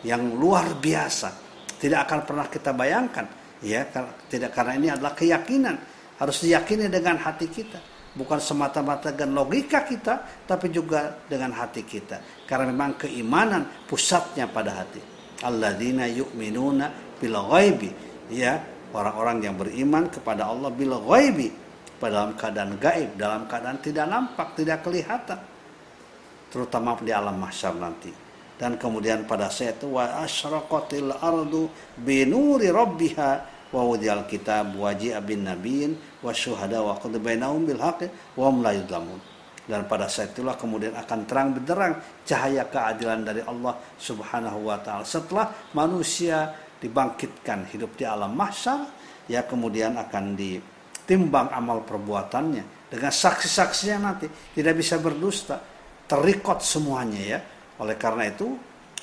[0.06, 1.28] yang luar biasa.
[1.80, 3.26] Tidak akan pernah kita bayangkan,
[3.64, 3.88] ya,
[4.30, 5.76] tidak karena ini adalah keyakinan.
[6.20, 7.80] Harus diyakini dengan hati kita,
[8.12, 12.44] bukan semata-mata dengan logika kita, tapi juga dengan hati kita.
[12.44, 15.00] Karena memang keimanan pusatnya pada hati.
[15.40, 17.90] Alladzina yu'minuna bil ghaibi,
[18.28, 18.60] ya,
[18.94, 21.50] orang-orang yang beriman kepada Allah bil ghaibi
[22.08, 25.36] dalam keadaan gaib, dalam keadaan tidak nampak, tidak kelihatan.
[26.48, 28.08] Terutama di alam mahsyar nanti.
[28.56, 31.68] Dan kemudian pada saat itu wa asyraqatil ardu
[32.00, 33.30] binuri rabbiha
[33.72, 34.92] wa wudiyal kitab wa
[35.24, 39.20] bin nabiyin wa syuhada wa qad bainahum bil haqqi wa hum la yudlamun.
[39.70, 41.94] dan pada saat itulah kemudian akan terang benderang
[42.26, 45.06] cahaya keadilan dari Allah Subhanahu wa taala.
[45.06, 45.46] Setelah
[45.78, 46.50] manusia
[46.80, 48.88] dibangkitkan hidup di alam mahsyar,
[49.28, 52.88] ya kemudian akan ditimbang amal perbuatannya.
[52.90, 55.60] Dengan saksi-saksinya nanti tidak bisa berdusta,
[56.08, 57.38] terikot semuanya ya.
[57.78, 58.50] Oleh karena itu,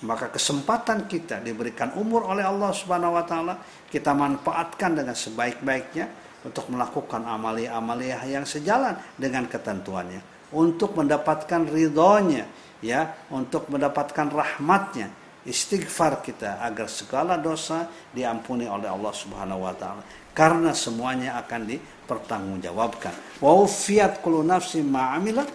[0.03, 3.55] maka kesempatan kita diberikan umur oleh Allah Subhanahu wa taala,
[3.87, 6.05] kita manfaatkan dengan sebaik-baiknya
[6.45, 10.51] untuk melakukan amalia-amalia yang sejalan dengan ketentuannya.
[10.53, 12.45] Untuk mendapatkan ridhonya
[12.79, 13.27] ya.
[13.33, 15.11] Untuk mendapatkan rahmatnya
[15.47, 20.03] istighfar kita agar segala dosa diampuni oleh Allah Subhanahu wa taala.
[20.35, 23.41] Karena semuanya akan dipertanggungjawabkan.
[23.41, 25.49] Wa ufiyat kullu nafsin ma amilat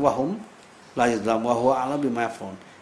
[0.00, 0.34] wa hum
[0.98, 2.26] la yudlam wa huwa ala bima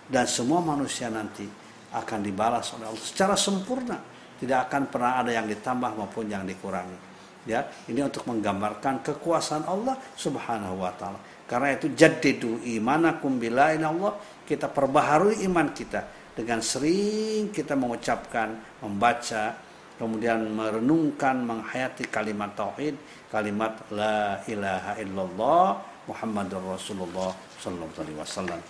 [0.09, 1.45] dan semua manusia nanti
[1.93, 3.99] akan dibalas oleh Allah secara sempurna.
[4.39, 7.11] Tidak akan pernah ada yang ditambah maupun yang dikurangi.
[7.43, 11.19] Ya ini untuk menggambarkan kekuasaan Allah Subhanahu wa taala.
[11.45, 19.53] Karena itu jadidu imanakum bila Allah kita perbaharui iman kita dengan sering kita mengucapkan, membaca,
[20.01, 22.97] kemudian merenungkan, menghayati kalimat tauhid,
[23.29, 25.67] kalimat la ilaha illallah
[26.09, 27.31] Muhammadur Rasulullah
[27.63, 28.61] sallallahu alaihi wasallam.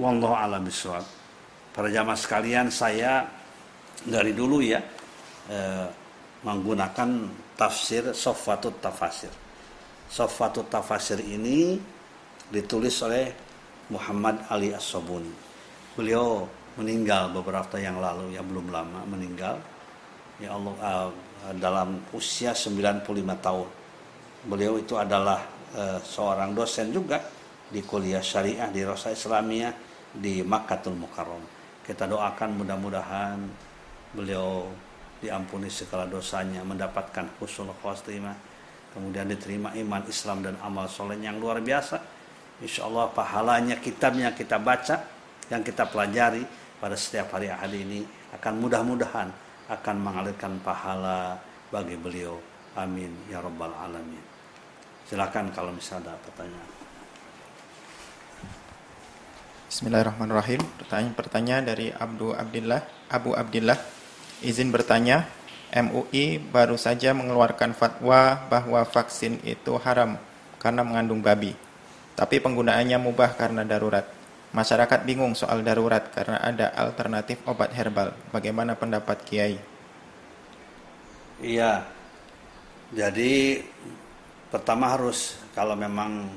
[0.00, 1.04] Wallahu a'lam bishawab.
[1.72, 3.22] Para jamaah sekalian, saya
[4.02, 4.82] dari dulu ya
[5.46, 5.86] eh,
[6.42, 9.30] menggunakan tafsir Sofatut Tafasir.
[10.10, 11.78] Sofatut Tafasir ini
[12.50, 13.30] ditulis oleh
[13.88, 15.30] Muhammad Ali As-Sobuni.
[15.94, 19.60] Beliau meninggal beberapa yang lalu ya belum lama meninggal
[20.40, 21.10] ya Allah uh,
[21.58, 23.04] dalam usia 95
[23.38, 23.68] tahun.
[24.48, 25.44] Beliau itu adalah
[25.76, 27.22] uh, seorang dosen juga
[27.68, 29.74] di kuliah syariah di Rosa Islamiyah
[30.12, 31.44] di Makkatul Mukarram.
[31.82, 33.38] Kita doakan mudah-mudahan
[34.12, 34.68] beliau
[35.22, 38.34] diampuni segala dosanya, mendapatkan husnul khotimah,
[38.92, 42.22] kemudian diterima iman Islam dan amal soleh yang luar biasa
[42.62, 45.02] Insya Allah pahalanya kitabnya kita baca
[45.50, 46.46] yang kita pelajari
[46.82, 48.02] pada setiap hari ahad ini
[48.34, 49.30] akan mudah-mudahan
[49.70, 51.38] akan mengalirkan pahala
[51.70, 52.42] bagi beliau.
[52.74, 54.18] Amin ya rabbal alamin.
[55.06, 56.70] Silakan kalau misalnya ada pertanyaan.
[59.70, 60.60] Bismillahirrahmanirrahim.
[60.82, 62.82] Pertanyaan-pertanyaan dari Abdu Abdillah,
[63.14, 63.78] Abu Abdillah.
[64.42, 65.30] Izin bertanya,
[65.70, 70.18] MUI baru saja mengeluarkan fatwa bahwa vaksin itu haram
[70.58, 71.54] karena mengandung babi
[72.12, 74.04] tapi penggunaannya mubah karena darurat.
[74.52, 78.12] Masyarakat bingung soal darurat karena ada alternatif obat herbal.
[78.28, 79.56] Bagaimana pendapat Kiai?
[81.40, 81.88] Iya.
[82.92, 83.64] Jadi
[84.52, 86.28] pertama harus kalau memang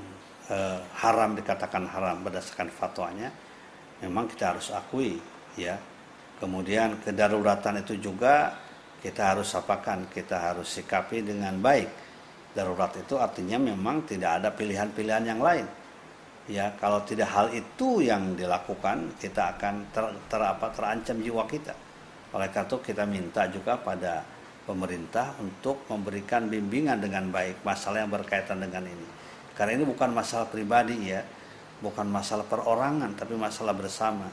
[0.47, 0.58] e,
[1.04, 3.28] haram dikatakan haram berdasarkan fatwanya,
[3.99, 5.19] memang kita harus akui
[5.60, 5.75] ya.
[6.39, 8.56] Kemudian kedaruratan itu juga
[9.04, 12.06] kita harus apakan, kita harus sikapi dengan baik
[12.56, 15.67] darurat itu artinya memang tidak ada pilihan-pilihan yang lain.
[16.45, 21.73] Ya, kalau tidak hal itu yang dilakukan, kita akan ter, ter apa, terancam jiwa kita.
[22.38, 24.21] Oleh karena itu kita minta juga pada
[24.69, 29.08] pemerintah untuk memberikan bimbingan dengan baik masalah yang berkaitan dengan ini.
[29.58, 31.25] Karena ini bukan masalah pribadi ya,
[31.81, 34.29] bukan masalah perorangan, tapi masalah bersama.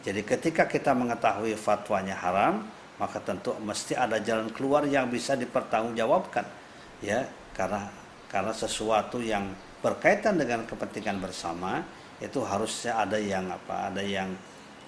[0.00, 2.64] Jadi ketika kita mengetahui fatwanya haram,
[2.96, 6.48] maka tentu mesti ada jalan keluar yang bisa dipertanggungjawabkan.
[7.04, 7.92] Ya, karena
[8.32, 11.84] karena sesuatu yang berkaitan dengan kepentingan bersama
[12.20, 14.28] itu harusnya ada yang apa ada yang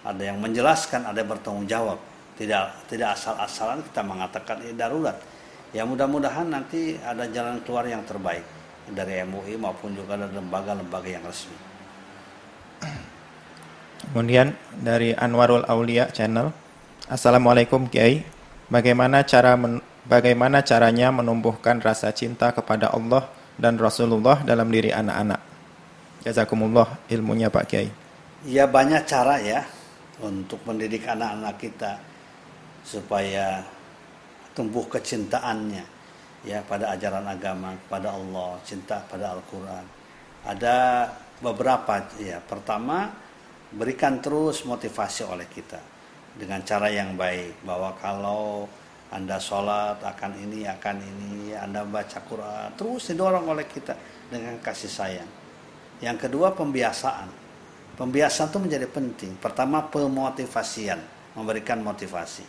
[0.04, 1.98] ada yang menjelaskan ada yang bertanggung jawab.
[2.36, 5.16] Tidak tidak asal-asalan kita mengatakan ini darurat.
[5.72, 8.44] Ya mudah-mudahan nanti ada jalan keluar yang terbaik
[8.92, 11.56] dari MUI maupun juga dari lembaga-lembaga yang resmi.
[14.12, 16.52] Kemudian dari Anwarul Aulia channel
[17.08, 18.24] Assalamualaikum Kiai.
[18.68, 19.56] Bagaimana cara
[20.04, 25.40] bagaimana caranya menumbuhkan rasa cinta kepada Allah dan Rasulullah dalam diri anak-anak.
[26.22, 27.90] Jazakumullah ilmunya Pak Kiai.
[28.46, 29.62] Ya banyak cara ya
[30.22, 31.92] untuk mendidik anak-anak kita
[32.82, 33.62] supaya
[34.54, 35.84] tumbuh kecintaannya
[36.46, 39.86] ya pada ajaran agama pada Allah, cinta pada Al-Qur'an.
[40.42, 41.06] Ada
[41.38, 42.42] beberapa ya.
[42.42, 43.10] Pertama,
[43.74, 45.78] berikan terus motivasi oleh kita
[46.34, 48.66] dengan cara yang baik bahwa kalau
[49.12, 53.92] anda sholat akan ini, akan ini, Anda baca Quran, terus didorong oleh kita
[54.32, 55.30] dengan kasih sayang.
[56.00, 57.28] Yang kedua pembiasaan.
[57.92, 59.36] Pembiasaan itu menjadi penting.
[59.36, 60.96] Pertama pemotivasian,
[61.36, 62.40] memberikan motivasi.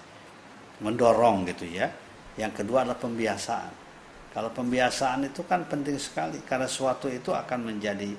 [0.80, 1.92] Mendorong gitu ya.
[2.40, 3.84] Yang kedua adalah pembiasaan.
[4.32, 8.10] Kalau pembiasaan itu kan penting sekali karena suatu itu akan menjadi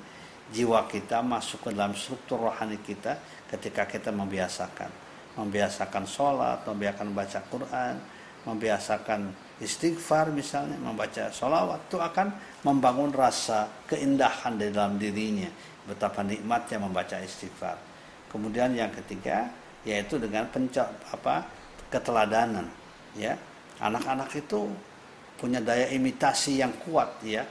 [0.52, 3.16] jiwa kita masuk ke dalam struktur rohani kita
[3.48, 4.92] ketika kita membiasakan.
[5.34, 7.94] Membiasakan sholat, membiasakan baca Quran,
[8.44, 12.28] membiasakan istighfar misalnya membaca sholawat itu akan
[12.66, 15.48] membangun rasa keindahan di dalam dirinya.
[15.84, 17.76] Betapa nikmatnya membaca istighfar.
[18.32, 19.52] Kemudian yang ketiga
[19.84, 21.44] yaitu dengan pencak apa
[21.92, 22.66] keteladanan
[23.14, 23.36] ya.
[23.78, 24.70] Anak-anak itu
[25.36, 27.44] punya daya imitasi yang kuat ya.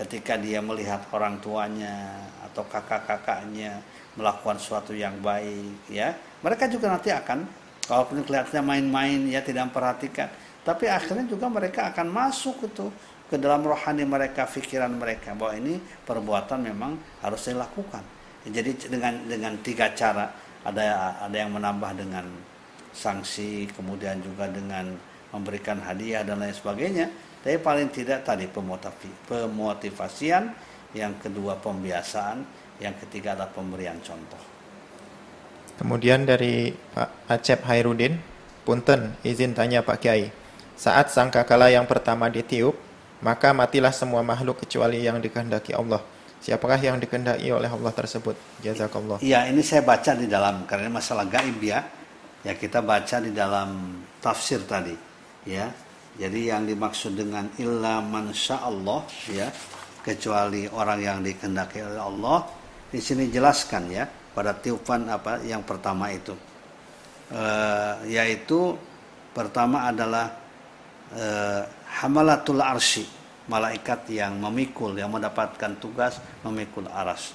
[0.00, 3.78] Ketika dia melihat orang tuanya atau kakak-kakaknya
[4.16, 6.16] melakukan sesuatu yang baik ya.
[6.40, 7.44] Mereka juga nanti akan
[7.86, 10.28] kalaupun kelihatannya main-main ya tidak memperhatikan.
[10.60, 12.92] Tapi akhirnya juga mereka akan masuk itu
[13.30, 18.04] ke dalam rohani mereka pikiran mereka bahwa ini perbuatan memang harus dilakukan.
[18.44, 20.50] Jadi dengan dengan tiga cara.
[20.60, 22.28] Ada ada yang menambah dengan
[22.92, 24.92] sanksi kemudian juga dengan
[25.32, 27.08] memberikan hadiah dan lain sebagainya.
[27.40, 30.52] Tapi paling tidak tadi pemotivasian
[30.92, 32.44] yang kedua pembiasaan
[32.76, 34.59] yang ketiga adalah pemberian contoh
[35.80, 38.20] kemudian dari Pak Acep Hairudin
[38.68, 40.28] punten izin tanya Pak Kiai
[40.76, 42.76] saat sangkakala yang pertama ditiup
[43.24, 46.04] maka matilah semua makhluk kecuali yang dikehendaki Allah
[46.40, 48.32] Siapakah yang dikehendaki oleh Allah tersebut?
[48.64, 49.20] Jazakallah.
[49.20, 51.84] Iya, ini saya baca di dalam karena masalah gaib ya.
[52.40, 54.96] Ya kita baca di dalam tafsir tadi,
[55.44, 55.68] ya.
[56.16, 59.52] Jadi yang dimaksud dengan illa man Allah ya,
[60.00, 62.48] kecuali orang yang dikehendaki oleh Allah,
[62.88, 66.34] di sini jelaskan ya pada tiupan apa yang pertama itu.
[67.30, 67.42] E,
[68.10, 68.74] yaitu
[69.34, 70.34] pertama adalah
[71.14, 71.26] e,
[72.02, 73.06] hamalatul arsy
[73.50, 77.34] malaikat yang memikul yang mendapatkan tugas memikul aras.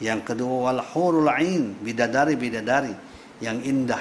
[0.00, 2.94] Yang kedua wal hurul ain bidadari bidadari
[3.44, 4.00] yang indah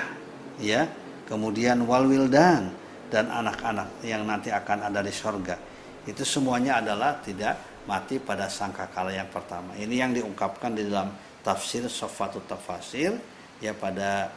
[0.63, 0.88] ya.
[1.28, 2.73] Kemudian wal wildan
[3.13, 5.60] dan anak-anak yang nanti akan ada di sorga.
[6.08, 9.78] Itu semuanya adalah tidak mati pada sangkakala yang pertama.
[9.78, 11.13] Ini yang diungkapkan di dalam
[11.49, 13.17] tafsir Sofatut Tafasir
[13.57, 14.29] ya pada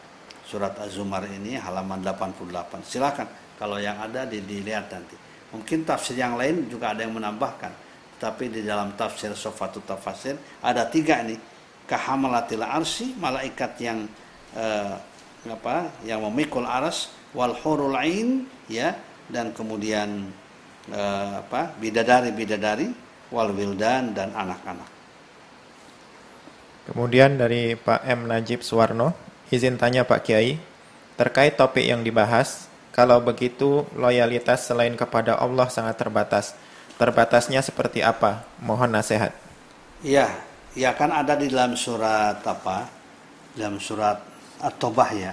[0.49, 2.89] surat Az-Zumar ini halaman 88.
[2.89, 3.29] Silakan
[3.61, 5.21] kalau yang ada dilihat nanti.
[5.53, 7.69] Mungkin tafsir yang lain juga ada yang menambahkan.
[8.17, 11.37] Tapi di dalam tafsir Sofatut Tafasir ada tiga nih.
[11.85, 14.09] Kahamalatil arsi, malaikat yang
[14.57, 14.95] eh,
[15.45, 18.97] apa yang memikul aras wal hurul ain ya
[19.29, 20.31] dan kemudian
[20.89, 22.89] eh, apa bidadari bidadari
[23.29, 25.02] wal wildan dan anak-anak.
[26.89, 29.15] Kemudian dari Pak M Najib Suwarno,
[29.55, 30.59] izin tanya Pak Kiai
[31.15, 36.53] terkait topik yang dibahas kalau begitu, loyalitas selain kepada Allah sangat terbatas.
[37.01, 38.45] Terbatasnya seperti apa?
[38.61, 39.33] Mohon nasihat.
[40.05, 40.29] Iya,
[40.77, 42.85] ya kan ada di dalam surat apa?
[43.57, 44.21] Dalam surat
[44.61, 45.33] At-Taubah ya.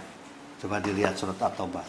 [0.55, 1.83] Coba dilihat surat At-Taubah.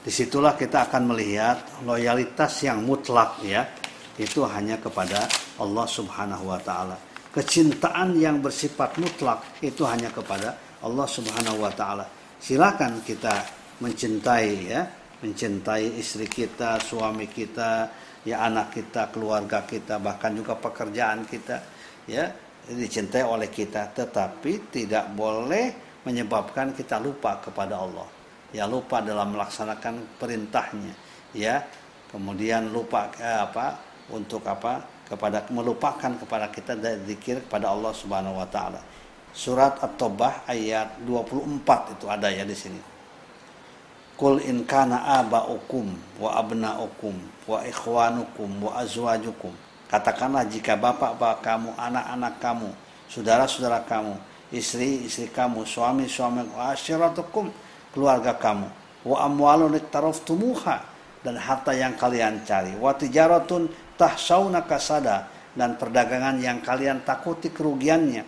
[0.00, 3.68] Di situlah kita akan melihat loyalitas yang mutlak ya.
[4.16, 5.28] Itu hanya kepada
[5.60, 6.96] Allah subhanahu wa ta'ala.
[7.30, 12.06] Kecintaan yang bersifat mutlak itu hanya kepada Allah subhanahu wa ta'ala.
[12.42, 13.34] Silakan kita
[13.78, 14.82] mencintai ya
[15.20, 17.92] mencintai istri kita, suami kita,
[18.24, 21.60] ya anak kita, keluarga kita, bahkan juga pekerjaan kita,
[22.08, 22.32] ya
[22.68, 28.08] dicintai oleh kita, tetapi tidak boleh menyebabkan kita lupa kepada Allah.
[28.50, 30.94] Ya lupa dalam melaksanakan perintahnya,
[31.36, 31.62] ya.
[32.10, 33.78] Kemudian lupa eh, apa
[34.10, 38.78] untuk apa kepada melupakan kepada kita dari zikir kepada Allah Subhanahu wa taala.
[39.34, 42.78] Surat At-Taubah ayat 24 itu ada ya di sini.
[44.14, 45.90] Kul in kana abaukum
[46.22, 47.14] wa abnaukum
[47.46, 49.50] wa ikhwanukum wa azwajukum.
[49.90, 52.70] Katakanlah jika bapak-bapak kamu, anak-anak kamu,
[53.10, 54.14] saudara-saudara kamu,
[54.54, 57.50] istri-istri kamu, suami-suami, asyiratukum,
[57.90, 58.70] keluarga kamu,
[59.02, 59.74] wa amwalun
[60.22, 60.78] tumuha
[61.26, 63.66] dan harta yang kalian cari, wa tijaratun
[64.00, 68.24] tahsauna kasada dan perdagangan yang kalian takuti kerugiannya,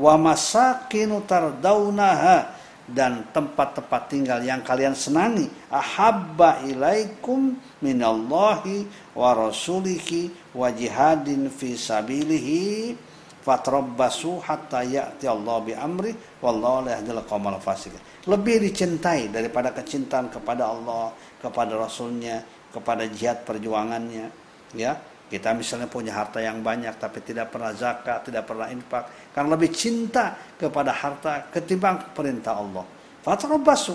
[0.00, 2.56] wa masakinu tardaunaha
[2.88, 5.46] dan tempat-tempat tinggal yang kalian senangi.
[5.68, 7.54] Ahabba ilaikum
[7.84, 12.96] minallahi wa rasulihi wa jihadin fi sabilihi.
[13.40, 16.12] Fatrabbasu hatta ya'ti Allah bi amri.
[16.44, 17.96] Wallahu la yahdil qaumal fasiqin.
[18.28, 24.30] Lebih dicintai daripada kecintaan kepada Allah kepada rasulnya kepada jihad perjuangannya
[24.76, 24.94] ya
[25.30, 29.70] kita misalnya punya harta yang banyak tapi tidak pernah zakat, tidak pernah infak, karena lebih
[29.70, 32.82] cinta kepada harta ketimbang perintah Allah.
[33.22, 33.94] Fatarabbasu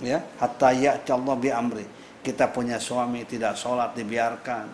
[0.00, 1.84] ya, hatta ya'ti Allah bi amri.
[2.24, 4.64] Kita punya suami tidak sholat dibiarkan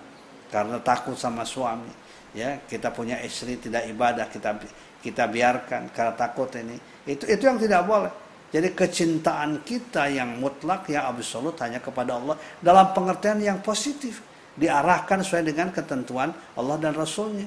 [0.55, 1.90] karena takut sama suami.
[2.30, 4.55] Ya, kita punya istri tidak ibadah kita
[5.03, 6.78] kita biarkan karena takut ini.
[7.11, 8.12] Itu itu yang tidak boleh.
[8.55, 14.22] Jadi kecintaan kita yang mutlak yang absolut hanya kepada Allah dalam pengertian yang positif
[14.59, 17.46] diarahkan sesuai dengan ketentuan Allah dan Rasulnya.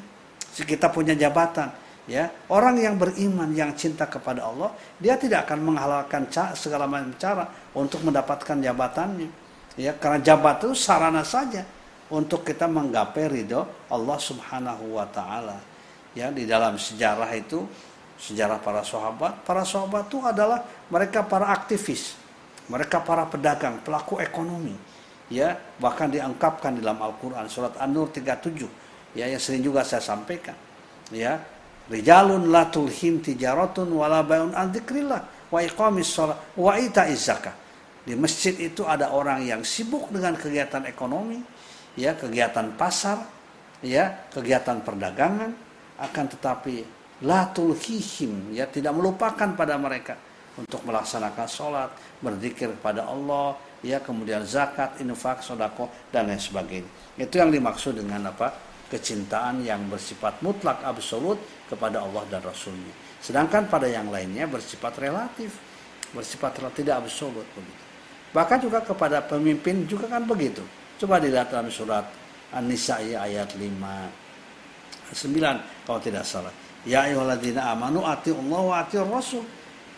[0.51, 1.71] Kita punya jabatan,
[2.07, 7.45] ya orang yang beriman yang cinta kepada Allah, dia tidak akan menghalalkan segala macam cara
[7.75, 9.29] untuk mendapatkan jabatannya.
[9.79, 11.63] Ya, karena jabatan itu sarana saja
[12.11, 15.63] untuk kita menggapai ridho Allah Subhanahu wa taala.
[16.11, 17.63] Ya, di dalam sejarah itu
[18.19, 22.19] sejarah para sahabat, para sahabat itu adalah mereka para aktivis,
[22.67, 24.90] mereka para pedagang, pelaku ekonomi.
[25.31, 30.55] Ya, bahkan diangkapkan dalam Al-Qur'an surat An-Nur 37 ya yang sering juga saya sampaikan.
[31.11, 31.39] Ya,
[31.87, 37.55] rijalun la tulhim tijaratun wala bayun an dzikrillah wa iqamis shalah wa ita'iz zakah.
[38.01, 41.37] Di masjid itu ada orang yang sibuk dengan kegiatan ekonomi,
[41.93, 43.21] ya kegiatan pasar,
[43.85, 45.51] ya kegiatan perdagangan,
[46.01, 46.75] akan tetapi
[47.21, 50.17] la tulhihim ya tidak melupakan pada mereka
[50.57, 56.89] untuk melaksanakan sholat, berzikir kepada Allah, ya kemudian zakat, infak, sodako dan lain sebagainya.
[57.17, 58.53] Itu yang dimaksud dengan apa?
[58.89, 62.91] Kecintaan yang bersifat mutlak absolut kepada Allah dan Rasulnya.
[63.23, 65.55] Sedangkan pada yang lainnya bersifat relatif,
[66.11, 67.83] bersifat tidak absolut begitu.
[68.31, 70.63] Bahkan juga kepada pemimpin juga kan begitu
[71.01, 72.05] Coba dilihat dalam surat
[72.53, 76.53] An-Nisa ayat 5 9 kalau tidak salah.
[76.85, 79.41] Ya ayyuhalladzina amanu Allah wa atiur rasul.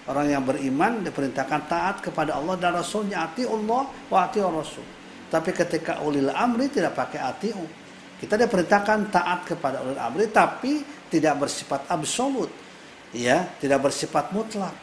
[0.03, 4.83] Orang yang beriman diperintahkan taat kepada Allah dan Rasulnya ati Allah wa atiur rasul.
[5.31, 7.63] Tapi ketika ulil amri tidak pakai atiu.
[8.19, 12.51] Kita diperintahkan taat kepada ulil amri tapi tidak bersifat absolut.
[13.15, 14.75] Ya, tidak bersifat mutlak.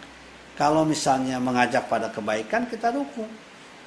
[0.56, 3.28] Kalau misalnya mengajak pada kebaikan kita dukung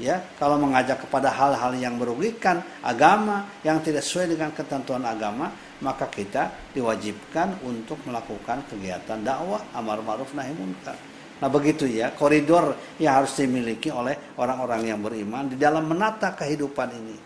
[0.01, 5.53] ya kalau mengajak kepada hal-hal yang merugikan agama yang tidak sesuai dengan ketentuan agama
[5.86, 10.97] maka kita diwajibkan untuk melakukan kegiatan dakwah amar ma'ruf nahi munkar
[11.43, 12.71] nah begitu ya koridor
[13.03, 17.17] yang harus dimiliki oleh orang-orang yang beriman di dalam menata kehidupan ini.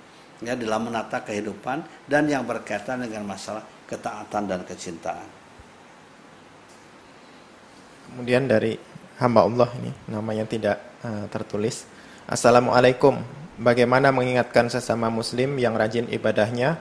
[0.41, 5.25] Ya dalam menata kehidupan dan yang berkaitan dengan masalah ketaatan dan kecintaan.
[8.09, 8.77] Kemudian dari
[9.17, 11.89] hamba Allah ini namanya tidak uh, tertulis.
[12.29, 13.17] Assalamualaikum.
[13.57, 16.77] Bagaimana mengingatkan sesama muslim yang rajin ibadahnya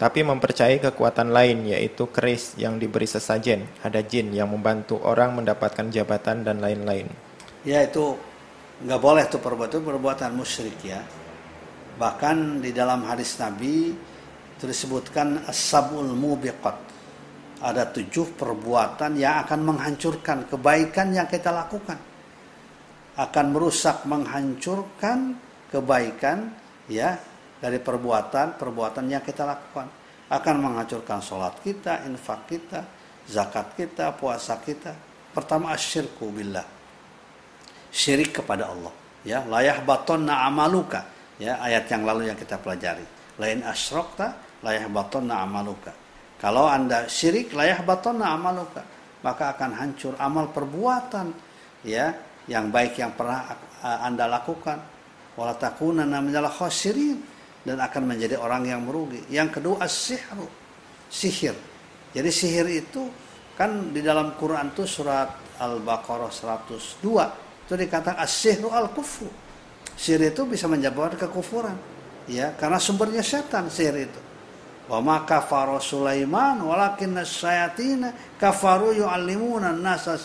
[0.00, 5.92] tapi mempercayai kekuatan lain yaitu keris yang diberi sesajen, ada jin yang membantu orang mendapatkan
[5.92, 7.04] jabatan dan lain-lain.
[7.68, 8.16] Ya itu
[8.80, 11.04] nggak boleh tuh perbuatan perbuatan musyrik ya.
[12.00, 13.92] Bahkan di dalam hadis Nabi
[14.56, 16.88] itu disebutkan asabul mubiqat.
[17.60, 22.00] Ada tujuh perbuatan yang akan menghancurkan kebaikan yang kita lakukan
[23.20, 25.36] akan merusak menghancurkan
[25.68, 26.56] kebaikan
[26.88, 27.20] ya
[27.60, 29.86] dari perbuatan-perbuatan yang kita lakukan
[30.32, 32.80] akan menghancurkan sholat kita, infak kita,
[33.28, 34.96] zakat kita, puasa kita.
[35.30, 36.64] Pertama asyirku billah.
[37.92, 38.94] Syirik kepada Allah.
[39.22, 41.04] Ya, layah batonna amaluka.
[41.36, 43.04] Ya, ayat yang lalu yang kita pelajari.
[43.36, 45.92] Lain asyrokta, layah batonna amaluka.
[46.40, 48.80] Kalau Anda syirik, layah batonna amaluka.
[49.20, 51.34] Maka akan hancur amal perbuatan.
[51.84, 52.16] Ya,
[52.48, 53.46] yang baik yang pernah
[53.82, 54.78] Anda lakukan
[55.38, 57.20] wala takunanna minal khasirin
[57.64, 59.20] dan akan menjadi orang yang merugi.
[59.28, 60.48] Yang kedua as-sihru,
[61.12, 61.56] sihir.
[62.10, 63.06] Jadi sihir itu
[63.54, 67.04] kan di dalam Quran itu surat Al-Baqarah 102
[67.68, 69.28] itu dikatakan as-sihru al-kufru.
[69.94, 71.76] Sihir itu bisa menyebabkan kekufuran.
[72.26, 74.20] Ya, karena sumbernya setan sihir itu.
[74.90, 75.22] Wa ma
[75.78, 80.18] Sulaiman walakin asyayatina kafaru yu'allimuna an-nasa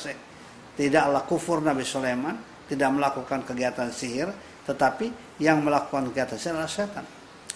[0.74, 2.36] tidaklah kufur Nabi Sulaiman,
[2.68, 4.28] tidak melakukan kegiatan sihir,
[4.66, 7.06] tetapi yang melakukan kegiatan sihir adalah setan.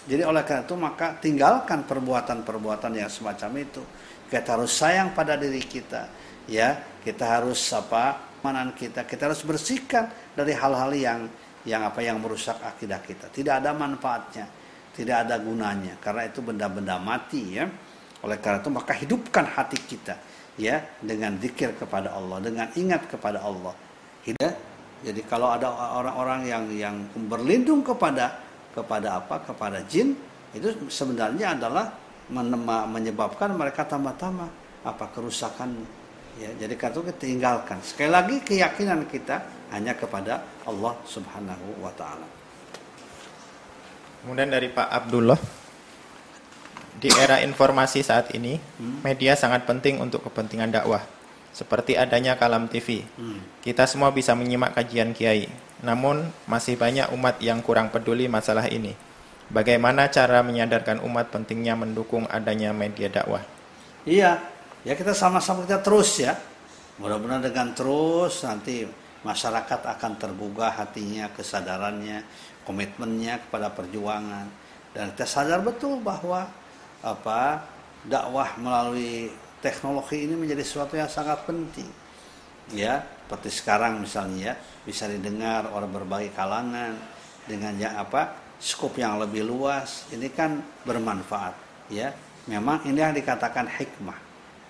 [0.08, 3.82] Jadi oleh karena itu maka tinggalkan perbuatan-perbuatan yang semacam itu.
[4.30, 6.08] Kita harus sayang pada diri kita,
[6.46, 6.78] ya.
[7.02, 8.30] Kita harus apa?
[8.40, 11.20] Manan kita, kita harus bersihkan dari hal-hal yang
[11.68, 13.28] yang apa yang merusak akidah kita.
[13.28, 14.48] Tidak ada manfaatnya,
[14.96, 17.68] tidak ada gunanya karena itu benda-benda mati ya.
[18.24, 20.16] Oleh karena itu maka hidupkan hati kita
[20.56, 23.76] ya dengan zikir kepada Allah, dengan ingat kepada Allah.
[24.24, 24.56] Hidayah.
[25.00, 26.96] Jadi kalau ada orang-orang yang yang
[27.28, 28.36] berlindung kepada
[28.74, 29.42] kepada apa?
[29.42, 30.14] Kepada jin,
[30.54, 31.92] itu sebenarnya adalah
[32.86, 34.46] menyebabkan mereka tambah-tambah
[34.80, 35.76] apa kerusakan
[36.40, 39.44] ya jadi kata kita tinggalkan sekali lagi keyakinan kita
[39.74, 42.24] hanya kepada Allah Subhanahu wa taala
[44.22, 45.36] kemudian dari Pak Abdullah
[47.00, 49.00] di era informasi saat ini, hmm.
[49.00, 51.00] media sangat penting untuk kepentingan dakwah.
[51.50, 53.08] Seperti adanya Kalam TV.
[53.16, 53.40] Hmm.
[53.64, 55.48] Kita semua bisa menyimak kajian kiai.
[55.80, 58.92] Namun, masih banyak umat yang kurang peduli masalah ini.
[59.50, 63.42] Bagaimana cara menyadarkan umat pentingnya mendukung adanya media dakwah?
[64.06, 64.38] Iya,
[64.86, 66.38] ya kita sama-sama kita terus ya.
[67.00, 68.86] Mudah-mudahan dengan terus nanti
[69.26, 72.22] masyarakat akan tergugah hatinya, kesadarannya,
[72.62, 74.46] komitmennya kepada perjuangan.
[74.94, 76.46] Dan kita sadar betul bahwa
[77.00, 77.64] apa
[78.04, 81.88] dakwah melalui teknologi ini menjadi sesuatu yang sangat penting
[82.72, 86.98] ya seperti sekarang misalnya ya bisa didengar oleh berbagai kalangan
[87.46, 90.10] dengan yang apa skup yang lebih luas.
[90.10, 91.54] Ini kan bermanfaat
[91.94, 92.10] ya.
[92.50, 94.18] Memang ini yang dikatakan hikmah.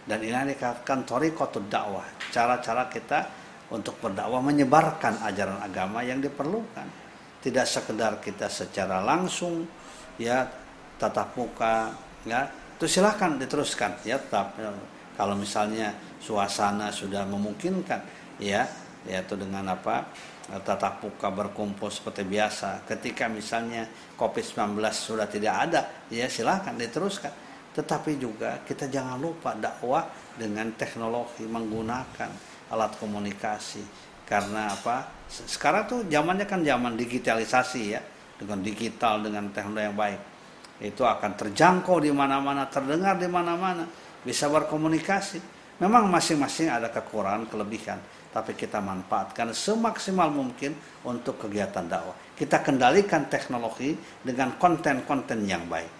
[0.05, 3.33] Dan ini yang dikatakan torikotud dakwah cara-cara kita
[3.73, 6.85] untuk berdakwah menyebarkan ajaran agama yang diperlukan.
[7.41, 9.65] Tidak sekedar kita secara langsung
[10.21, 10.45] ya
[11.01, 11.97] tatap muka
[12.29, 12.45] ya.
[12.77, 14.21] Itu silahkan diteruskan ya.
[14.21, 14.69] Tetap ya,
[15.17, 18.67] kalau misalnya suasana sudah memungkinkan ya
[19.09, 20.13] yaitu dengan apa
[20.59, 22.83] tatap muka berkumpul seperti biasa.
[22.83, 23.87] Ketika misalnya
[24.19, 25.81] COVID-19 sudah tidak ada,
[26.11, 27.31] ya silahkan diteruskan.
[27.71, 32.31] Tetapi juga kita jangan lupa dakwah dengan teknologi menggunakan
[32.75, 34.11] alat komunikasi.
[34.27, 35.23] Karena apa?
[35.31, 38.03] Sekarang tuh zamannya kan zaman digitalisasi ya,
[38.35, 40.21] dengan digital dengan teknologi yang baik.
[40.83, 43.87] Itu akan terjangkau di mana-mana, terdengar di mana-mana,
[44.27, 45.39] bisa berkomunikasi.
[45.79, 50.75] Memang masing-masing ada kekurangan, kelebihan tapi kita manfaatkan semaksimal mungkin
[51.07, 52.15] untuk kegiatan dakwah.
[52.39, 55.99] Kita kendalikan teknologi dengan konten-konten yang baik.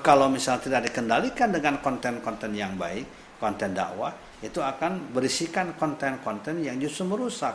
[0.00, 6.80] Kalau misalnya tidak dikendalikan dengan konten-konten yang baik, konten dakwah, itu akan berisikan konten-konten yang
[6.80, 7.52] justru merusak,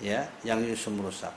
[0.00, 1.34] ya, yang justru merusak.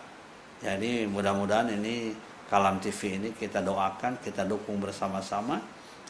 [0.64, 2.16] Jadi mudah-mudahan ini
[2.48, 5.60] Kalam TV ini kita doakan, kita dukung bersama-sama,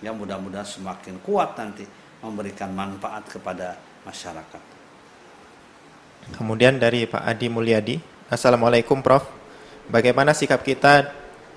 [0.02, 1.86] yang mudah-mudahan semakin kuat nanti
[2.22, 4.81] memberikan manfaat kepada masyarakat.
[6.30, 7.96] Kemudian dari Pak Adi Mulyadi,
[8.30, 9.26] Assalamualaikum Prof.
[9.90, 11.10] Bagaimana sikap kita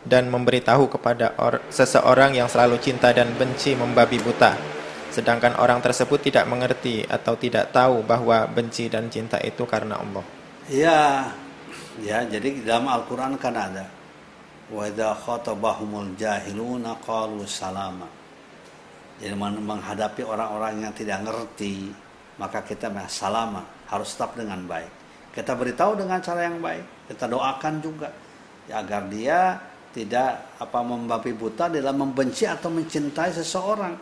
[0.02, 4.56] dan memberitahu kepada or seseorang yang selalu cinta dan benci membabi buta,
[5.12, 10.24] sedangkan orang tersebut tidak mengerti atau tidak tahu bahwa benci dan cinta itu karena Allah.
[10.72, 11.28] Ya,
[12.00, 12.24] ya.
[12.24, 13.84] Jadi dalam Al-Quran kan ada
[14.72, 18.08] wa idza khatabahumul jahiluna qalu salama.
[19.20, 21.94] Jadi menghadapi orang-orang yang tidak ngerti,
[22.40, 24.90] maka kita salama harus tetap dengan baik.
[25.34, 27.10] Kita beritahu dengan cara yang baik.
[27.10, 28.08] Kita doakan juga
[28.70, 29.58] ya, agar dia
[29.90, 33.94] tidak apa membabi buta dalam membenci atau mencintai seseorang.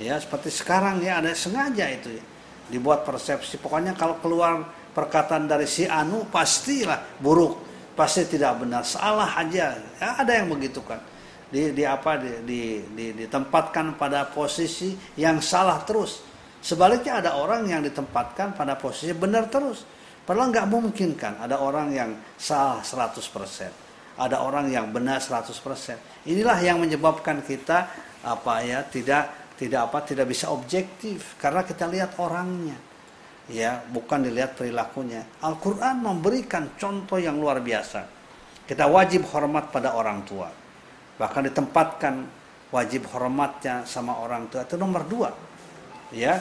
[0.00, 2.24] Ya seperti sekarang ya ada sengaja itu ya.
[2.72, 3.60] dibuat persepsi.
[3.60, 7.60] Pokoknya kalau keluar perkataan dari si Anu pastilah buruk,
[7.92, 9.76] pasti tidak benar, salah aja.
[9.76, 11.00] Ya, ada yang begitu kan.
[11.50, 12.60] Di, di apa di, di,
[12.94, 16.29] di, ditempatkan pada posisi yang salah terus
[16.60, 19.80] Sebaliknya ada orang yang ditempatkan pada posisi benar terus.
[20.28, 24.20] Padahal nggak mungkin kan ada orang yang salah 100%.
[24.20, 26.28] Ada orang yang benar 100%.
[26.28, 27.88] Inilah yang menyebabkan kita
[28.20, 32.76] apa ya tidak tidak apa tidak bisa objektif karena kita lihat orangnya.
[33.50, 35.26] Ya, bukan dilihat perilakunya.
[35.42, 38.06] Al-Qur'an memberikan contoh yang luar biasa.
[38.62, 40.46] Kita wajib hormat pada orang tua.
[41.18, 42.14] Bahkan ditempatkan
[42.70, 45.49] wajib hormatnya sama orang tua itu nomor dua
[46.14, 46.38] ya.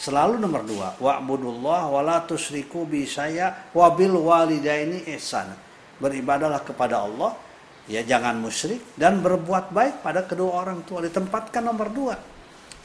[0.00, 0.96] Selalu nomor dua.
[0.96, 5.52] Wa'budullah wa la tusriku bi saya wa bil walidaini ihsan
[6.00, 7.36] beribadalah kepada Allah.
[7.90, 11.04] Ya jangan musyrik dan berbuat baik pada kedua orang tua.
[11.04, 12.16] Ditempatkan nomor dua.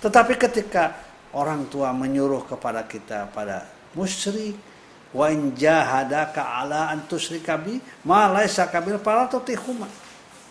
[0.03, 0.91] Tetapi ketika
[1.31, 3.63] orang tua menyuruh kepada kita pada
[3.95, 4.59] musyrik
[5.15, 9.87] wa in jahadaka ala an tusyrika bi ma laisa kabil fala tutihuma.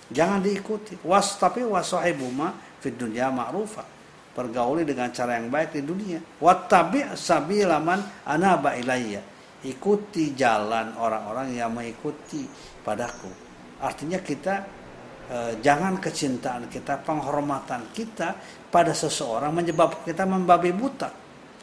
[0.08, 0.96] Jangan diikuti.
[1.04, 3.84] Was tapi wasahibuma fid dunya ma'rufa
[4.34, 6.18] pergauli dengan cara yang baik di dunia.
[6.42, 9.22] Wattabi' sabila man anaba ilayya.
[9.64, 12.44] Ikuti jalan orang-orang yang mengikuti
[12.84, 13.30] padaku.
[13.80, 14.54] Artinya kita
[15.30, 18.36] eh, jangan kecintaan kita, penghormatan kita
[18.68, 21.08] pada seseorang menyebabkan kita membabi buta.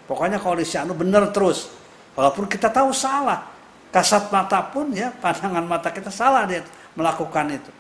[0.08, 1.70] Pokoknya kalau di anu benar terus.
[2.18, 3.48] Walaupun kita tahu salah.
[3.92, 6.64] Kasat mata pun ya, pandangan mata kita salah dia
[6.96, 7.72] melakukan itu.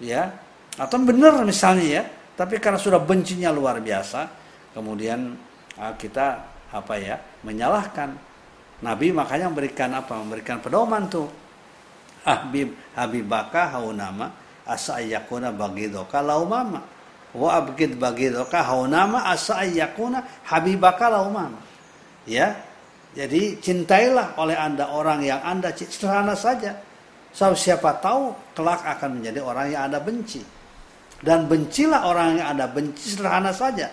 [0.00, 0.32] Ya.
[0.80, 2.02] Atau benar misalnya ya,
[2.36, 4.28] tapi karena sudah bencinya luar biasa,
[4.76, 5.32] kemudian
[5.80, 8.12] uh, kita apa ya menyalahkan
[8.84, 10.20] Nabi makanya memberikan apa?
[10.20, 11.24] Memberikan pedoman tuh.
[12.26, 14.34] Habib Habibaka haunama
[14.68, 16.84] asa ayakuna bagidoka laumama.
[17.32, 21.56] Wa abgid bagidoka haunama asa ayakuna habibaka laumama.
[22.28, 22.52] Ya.
[23.16, 26.76] Jadi cintailah oleh Anda orang yang Anda sederhana saja.
[27.32, 30.55] So, siapa tahu kelak akan menjadi orang yang Anda benci
[31.24, 33.88] dan bencilah orang yang Anda benci sederhana saja.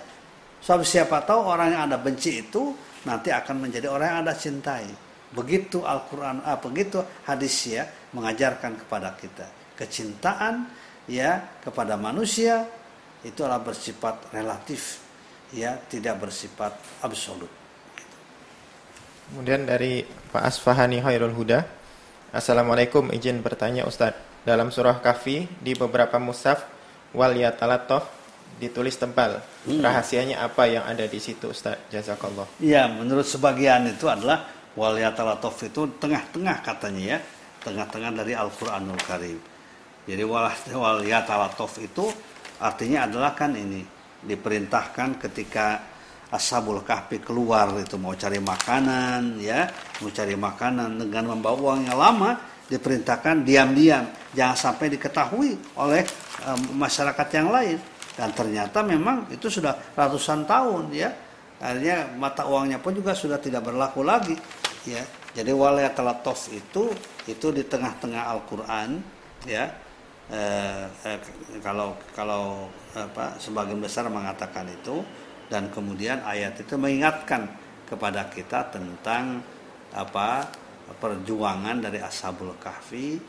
[0.64, 4.88] Sebab siapa tahu orang yang Anda benci itu nanti akan menjadi orang yang Anda cintai.
[5.34, 9.48] Begitu Al-Qur'an ah, begitu hadis ya mengajarkan kepada kita.
[9.74, 10.70] Kecintaan
[11.10, 12.70] ya kepada manusia
[13.24, 15.04] itu adalah bersifat relatif
[15.56, 17.50] ya, tidak bersifat absolut.
[19.32, 21.64] Kemudian dari Pak Asfahani Khairul Huda.
[22.34, 24.20] Assalamualaikum, izin bertanya Ustadz.
[24.44, 26.68] Dalam surah Kafi di beberapa mushaf
[27.14, 28.10] wal yatalatof
[28.58, 29.42] ditulis tebal.
[29.66, 29.80] Hmm.
[29.80, 31.80] Rahasianya apa yang ada di situ Ustaz?
[31.90, 32.46] Jazakallah.
[32.60, 34.46] Iya, menurut sebagian itu adalah
[34.76, 37.20] wal yatalatof itu tengah-tengah katanya ya.
[37.64, 39.40] Tengah-tengah dari Al-Qur'anul Karim.
[40.04, 42.12] Jadi wal wal yatalatof itu
[42.60, 43.82] artinya adalah kan ini
[44.24, 45.94] diperintahkan ketika
[46.34, 49.70] ashabul kahfi keluar itu mau cari makanan ya
[50.02, 52.32] mau cari makanan dengan membawa uang yang lama
[52.74, 56.02] diperintahkan diam-diam jangan sampai diketahui oleh
[56.50, 57.78] um, masyarakat yang lain.
[58.14, 61.10] Dan ternyata memang itu sudah ratusan tahun ya.
[61.62, 64.34] Akhirnya mata uangnya pun juga sudah tidak berlaku lagi
[64.86, 65.02] ya.
[65.34, 66.94] Jadi walayatalatos itu
[67.26, 69.02] itu di tengah-tengah Al-Qur'an
[69.50, 69.66] ya.
[70.34, 71.20] Eh, eh,
[71.60, 75.04] kalau kalau apa sebagian besar mengatakan itu
[75.52, 77.50] dan kemudian ayat itu mengingatkan
[77.90, 79.44] kepada kita tentang
[79.94, 80.48] apa
[81.00, 83.20] perjuangan dari ashabul kahfi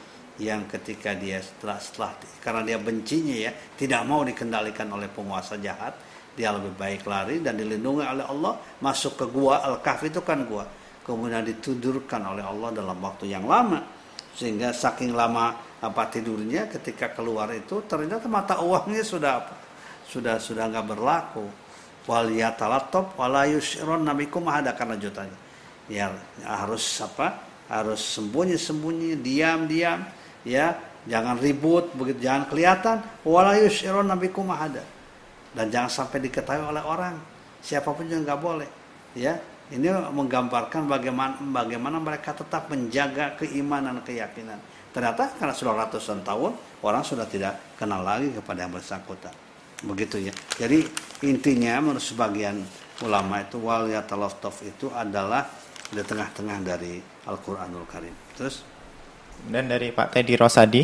[0.43, 5.95] yang ketika dia setelah setelah karena dia bencinya ya tidak mau dikendalikan oleh penguasa jahat
[6.35, 10.43] dia lebih baik lari dan dilindungi oleh Allah masuk ke gua al kahfi itu kan
[10.43, 10.67] gua
[11.07, 13.79] kemudian ditudurkan oleh Allah dalam waktu yang lama
[14.35, 19.35] sehingga saking lama apa tidurnya ketika keluar itu ternyata mata uangnya sudah
[20.09, 21.47] sudah sudah nggak berlaku.
[22.05, 25.01] Wal yatalatop wala yusron nabikum ada karena
[25.89, 26.13] ya
[26.45, 27.43] harus apa?
[27.69, 30.05] Harus sembunyi sembunyi diam diam
[30.45, 30.77] ya.
[31.05, 32.25] Jangan ribut begitu.
[32.25, 32.97] Jangan kelihatan
[33.29, 34.81] wala yusron nabikum ada
[35.55, 37.17] dan jangan sampai diketahui oleh orang.
[37.61, 38.69] Siapa pun juga nggak boleh
[39.17, 39.39] ya.
[39.73, 44.61] Ini menggambarkan bagaimana bagaimana mereka tetap menjaga keimanan keyakinan.
[44.93, 46.53] Ternyata karena sudah ratusan tahun
[46.85, 49.33] orang sudah tidak kenal lagi kepada yang bersangkutan.
[49.83, 50.33] Begitu ya.
[50.61, 50.85] Jadi
[51.25, 52.61] intinya menurut sebagian
[53.03, 55.49] ulama itu wal yatalaftaf itu adalah
[55.93, 58.15] di tengah-tengah dari Al-Qur'anul Karim.
[58.39, 58.75] Terus
[59.49, 60.83] dan dari Pak Teddy Rosadi.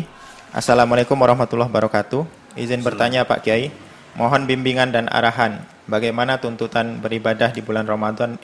[0.51, 2.27] Assalamualaikum warahmatullahi wabarakatuh.
[2.59, 3.71] Izin bertanya Pak Kiai,
[4.19, 8.35] mohon bimbingan dan arahan bagaimana tuntutan beribadah di bulan Ramadan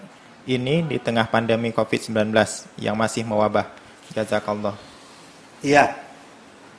[0.47, 2.31] ini di tengah pandemi Covid-19
[2.79, 3.67] yang masih mewabah.
[4.15, 4.79] Jazakallah.
[5.59, 5.91] Iya,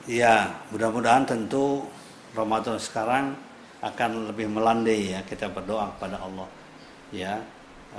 [0.08, 0.48] iya.
[0.72, 1.84] Mudah-mudahan tentu
[2.32, 3.36] Ramadan sekarang
[3.84, 6.48] akan lebih melandai ya kita berdoa kepada Allah.
[7.12, 7.44] Ya,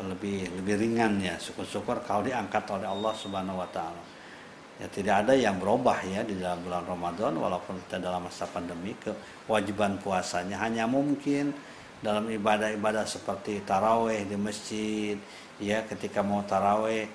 [0.06, 1.36] lebih lebih ringan ya.
[1.36, 4.04] Syukur-syukur kalau diangkat oleh Allah Subhanahu Wa Taala.
[4.80, 8.96] Ya tidak ada yang berubah ya di dalam bulan Ramadan walaupun kita dalam masa pandemi
[8.96, 11.52] kewajiban puasanya hanya mungkin
[12.00, 15.20] dalam ibadah-ibadah seperti taraweh di masjid
[15.60, 17.12] ya ketika mau taraweh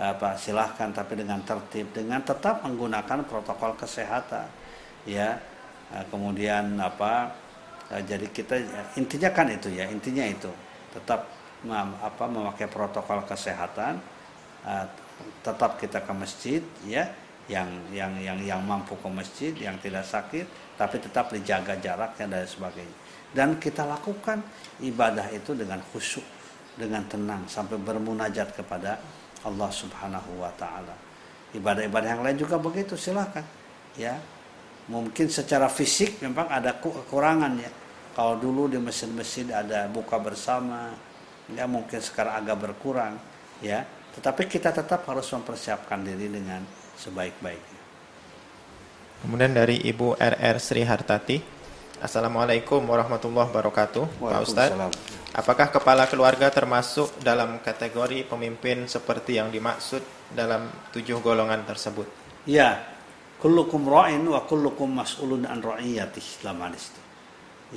[0.00, 4.48] apa silahkan tapi dengan tertib dengan tetap menggunakan protokol kesehatan
[5.04, 5.36] ya
[5.92, 7.28] nah, kemudian apa
[7.92, 8.56] eh, jadi kita
[8.96, 10.48] intinya kan itu ya intinya itu
[10.96, 11.28] tetap
[11.70, 14.02] apa memakai protokol kesehatan
[14.66, 14.86] eh,
[15.42, 17.06] tetap kita ke masjid ya
[17.46, 20.46] yang yang yang yang mampu ke masjid yang tidak sakit
[20.78, 22.96] tapi tetap dijaga jaraknya dan sebagainya
[23.34, 24.42] dan kita lakukan
[24.82, 26.24] ibadah itu dengan khusyuk
[26.76, 28.96] dengan tenang sampai bermunajat kepada
[29.44, 30.94] Allah Subhanahu wa taala.
[31.52, 33.44] Ibadah-ibadah yang lain juga begitu, silahkan.
[33.98, 34.16] Ya.
[34.88, 37.70] Mungkin secara fisik memang ada kekurangan ya.
[38.12, 40.92] Kalau dulu di mesin-mesin ada buka bersama,
[41.50, 43.18] ya mungkin sekarang agak berkurang,
[43.58, 43.82] ya.
[44.12, 46.62] Tetapi kita tetap harus mempersiapkan diri dengan
[47.00, 47.80] sebaik-baiknya.
[49.24, 51.62] Kemudian dari Ibu RR Sri Hartati,
[52.02, 54.74] Assalamualaikum warahmatullahi wabarakatuh, Pak Ustadz.
[55.32, 60.02] Apakah kepala keluarga termasuk dalam kategori pemimpin seperti yang dimaksud
[60.34, 62.04] dalam tujuh golongan tersebut?
[62.44, 62.82] Ya,
[63.38, 67.02] kullukum ra'in wa kullukum mas'ulun an ra'iyatih dalam hadis itu.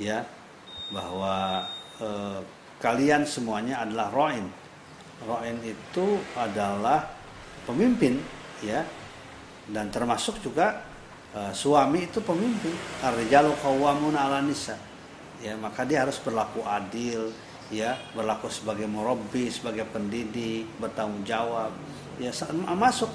[0.04, 0.26] Ya,
[0.90, 1.64] bahwa
[2.02, 2.40] eh,
[2.82, 4.46] kalian semuanya adalah ra'in.
[5.24, 7.08] Ra'in itu adalah
[7.64, 8.20] pemimpin,
[8.60, 8.84] ya.
[9.66, 10.84] Dan termasuk juga
[11.34, 12.72] eh, suami itu pemimpin.
[13.02, 14.78] Ar-rijalu qawwamuna 'ala nisa.
[15.40, 17.28] Ya, maka dia harus berlaku adil,
[17.70, 21.74] ya berlaku sebagai murabbi sebagai pendidik bertanggung jawab
[22.22, 22.30] ya
[22.78, 23.10] masuk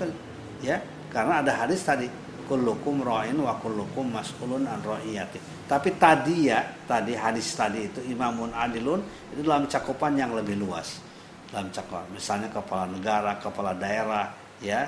[0.60, 2.12] ya karena ada hadis tadi
[2.52, 5.40] kullukum ra'in wa kullukum mas'ulun an ra'iyati.
[5.72, 9.00] Tapi tadi ya tadi hadis tadi itu imamun adilun
[9.32, 11.00] itu dalam cakupan yang lebih luas.
[11.48, 14.28] Dalam cakupan misalnya kepala negara kepala daerah
[14.60, 14.84] ya.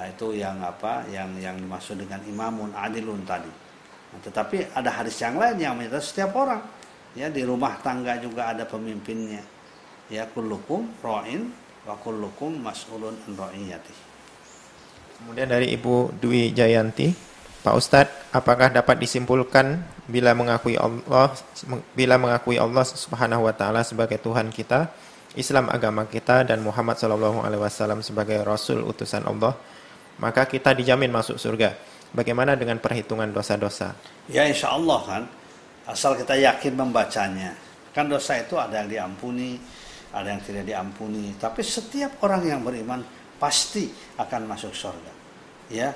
[0.00, 3.52] Nah, itu yang apa yang yang dimaksud dengan imamun adilun tadi.
[4.08, 6.64] Nah, tetapi ada hadis yang lain yang menyatakan setiap orang
[7.12, 9.44] ya di rumah tangga juga ada pemimpinnya.
[10.08, 11.52] Ya kullukum ra'in
[11.84, 14.07] wa kullukum mas'ulun an ra'iyati
[15.18, 17.12] kemudian dari Ibu Dwi Jayanti
[17.60, 21.34] Pak Ustadz apakah dapat disimpulkan bila mengakui Allah
[21.92, 24.88] bila mengakui Allah Subhanahu wa taala sebagai Tuhan kita
[25.36, 29.58] Islam agama kita dan Muhammad Shallallahu alaihi wasallam sebagai rasul utusan Allah
[30.18, 31.76] maka kita dijamin masuk surga
[32.14, 33.92] bagaimana dengan perhitungan dosa-dosa
[34.32, 35.22] ya insya Allah kan
[35.88, 37.56] asal kita yakin membacanya.
[37.96, 39.56] Kan dosa itu ada yang diampuni,
[40.12, 41.32] ada yang tidak diampuni.
[41.40, 43.00] Tapi setiap orang yang beriman
[43.38, 45.12] pasti akan masuk surga.
[45.70, 45.94] Ya,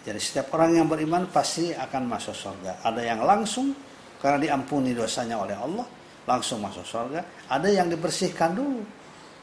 [0.00, 2.80] Jadi setiap orang yang beriman pasti akan masuk surga.
[2.80, 3.76] Ada yang langsung
[4.16, 5.84] karena diampuni dosanya oleh Allah,
[6.24, 7.50] langsung masuk surga.
[7.52, 8.80] Ada yang dibersihkan dulu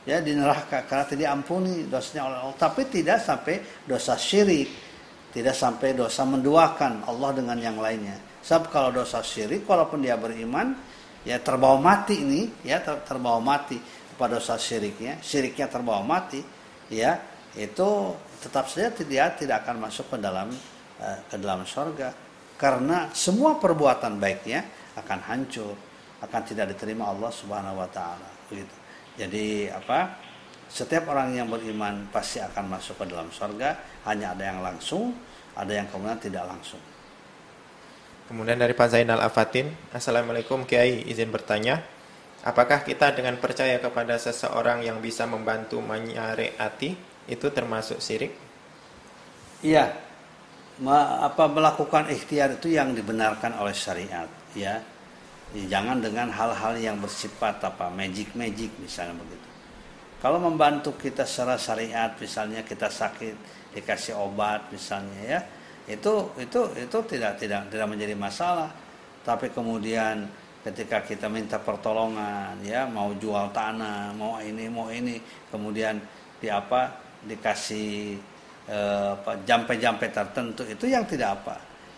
[0.08, 2.58] ya di neraka karena tidak diampuni dosanya oleh Allah.
[2.58, 3.56] Tapi tidak sampai
[3.86, 4.70] dosa syirik,
[5.36, 8.18] tidak sampai dosa menduakan Allah dengan yang lainnya.
[8.42, 10.72] Sebab kalau dosa syirik, walaupun dia beriman,
[11.28, 13.76] ya terbawa mati ini, ya ter, terbawa mati
[14.16, 16.40] pada dosa syiriknya, syiriknya terbawa mati,
[16.92, 17.20] ya
[17.58, 17.90] itu
[18.44, 20.52] tetap saja tidak tidak akan masuk ke dalam
[21.02, 22.14] uh, ke dalam surga
[22.58, 24.66] karena semua perbuatan baiknya
[24.98, 25.74] akan hancur
[26.22, 28.76] akan tidak diterima Allah Subhanahu wa taala begitu.
[29.18, 30.26] Jadi apa?
[30.68, 35.16] Setiap orang yang beriman pasti akan masuk ke dalam surga, hanya ada yang langsung,
[35.56, 36.82] ada yang kemudian tidak langsung.
[38.28, 41.80] Kemudian dari Pak Zainal Afatin, Assalamualaikum Kiai, izin bertanya,
[42.48, 46.96] apakah kita dengan percaya kepada seseorang yang bisa membantu menyariati
[47.28, 48.32] itu termasuk syirik?
[49.60, 49.92] Iya,
[51.20, 54.80] apa melakukan ikhtiar itu yang dibenarkan oleh syariat, ya.
[55.56, 59.48] Jangan dengan hal-hal yang bersifat apa magic magic misalnya begitu.
[60.20, 63.36] Kalau membantu kita secara syariat, misalnya kita sakit
[63.72, 65.40] dikasih obat misalnya ya,
[65.88, 68.68] itu itu itu tidak tidak tidak menjadi masalah.
[69.24, 70.28] Tapi kemudian
[70.68, 75.16] ketika kita minta pertolongan ya mau jual tanah mau ini mau ini
[75.48, 75.96] kemudian
[76.38, 76.92] di apa
[77.24, 78.20] dikasih
[78.68, 79.14] eh,
[79.48, 81.56] jampe-jampe tertentu itu yang tidak apa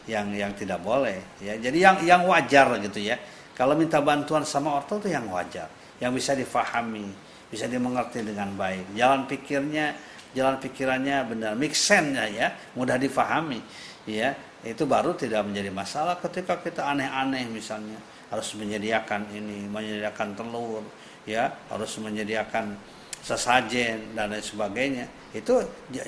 [0.10, 1.54] yang yang tidak boleh ya.
[1.62, 3.18] Jadi yang yang wajar gitu ya.
[3.54, 5.68] Kalau minta bantuan sama orang itu yang wajar
[6.00, 7.12] yang bisa difahami
[7.50, 8.98] bisa dimengerti dengan baik.
[8.98, 9.94] Jalan pikirnya
[10.34, 13.62] jalan pikirannya benar make ya mudah difahami
[14.10, 14.34] ya.
[14.60, 17.96] Itu baru tidak menjadi masalah ketika kita aneh-aneh misalnya
[18.30, 20.86] harus menyediakan ini menyediakan telur
[21.26, 22.78] ya harus menyediakan
[23.20, 25.06] sesajen dan lain sebagainya.
[25.36, 25.62] Itu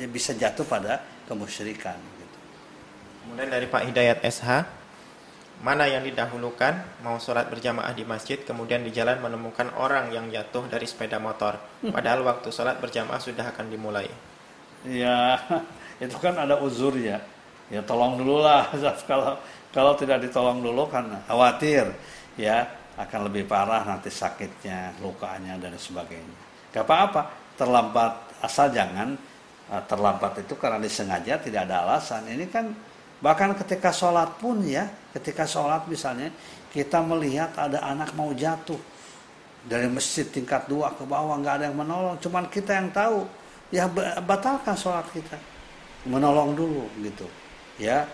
[0.09, 2.37] bisa jatuh pada kemusyrikan gitu.
[3.25, 4.81] Kemudian dari Pak Hidayat SH
[5.61, 7.05] mana yang didahulukan?
[7.05, 11.61] Mau sholat berjamaah di masjid kemudian di jalan menemukan orang yang jatuh dari sepeda motor.
[11.85, 14.09] Padahal waktu sholat berjamaah sudah akan dimulai.
[14.89, 15.37] Ya
[16.03, 17.21] itu kan ada uzur ya.
[17.69, 18.73] Ya tolong dulu lah
[19.09, 19.37] kalau
[19.71, 21.87] kalau tidak ditolong dulu kan khawatir
[22.35, 22.67] ya
[22.99, 26.37] akan lebih parah nanti sakitnya lukanya dan sebagainya.
[26.75, 28.13] Gak apa-apa, terlambat
[28.43, 29.15] asal jangan
[29.71, 32.27] uh, terlambat itu karena disengaja tidak ada alasan.
[32.27, 32.71] Ini kan
[33.23, 36.31] bahkan ketika sholat pun ya, ketika sholat misalnya
[36.71, 38.79] kita melihat ada anak mau jatuh
[39.67, 43.27] dari masjid tingkat dua ke bawah nggak ada yang menolong, cuman kita yang tahu
[43.69, 43.85] ya
[44.25, 45.37] batalkan sholat kita,
[46.07, 47.27] menolong dulu gitu,
[47.77, 48.09] ya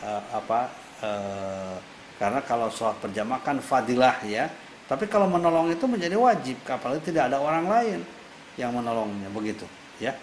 [0.00, 1.76] uh, apa uh,
[2.16, 4.48] karena kalau sholat berjamaah kan fadilah ya
[4.86, 8.00] tapi kalau menolong itu menjadi wajib, apalagi tidak ada orang lain
[8.54, 9.66] yang menolongnya begitu,
[9.98, 10.14] ya.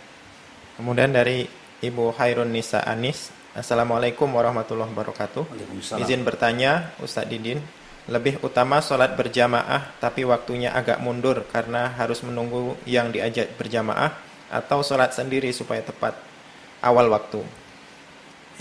[0.79, 1.43] Kemudian dari
[1.83, 5.51] Ibu Hairun Nisa Anis, Assalamualaikum warahmatullahi wabarakatuh.
[5.99, 7.59] Izin bertanya, Ustadz Didin,
[8.07, 14.15] lebih utama sholat berjamaah tapi waktunya agak mundur karena harus menunggu yang diajak berjamaah
[14.47, 16.15] atau sholat sendiri supaya tepat
[16.79, 17.43] awal waktu?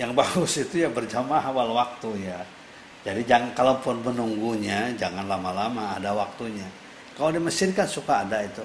[0.01, 2.41] Yang bagus itu ya berjamaah awal waktu ya
[3.03, 6.67] jadi jangan kalaupun menunggunya jangan lama-lama, ada waktunya.
[7.19, 8.63] Kalau di Mesir kan suka ada itu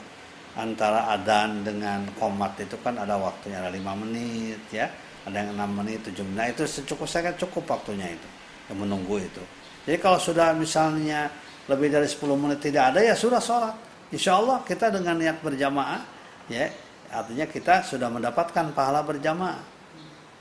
[0.54, 4.86] antara adan dengan komat itu kan ada waktunya ada lima menit ya,
[5.26, 6.38] ada yang enam menit, tujuh menit.
[6.38, 8.30] Nah, itu cukup saya kan cukup waktunya itu
[8.70, 9.42] yang menunggu itu.
[9.90, 11.34] Jadi kalau sudah misalnya
[11.66, 13.76] lebih dari 10 menit tidak ada ya sudah sholat.
[14.14, 16.00] Insya Allah kita dengan niat berjamaah
[16.48, 16.70] ya
[17.12, 19.77] artinya kita sudah mendapatkan pahala berjamaah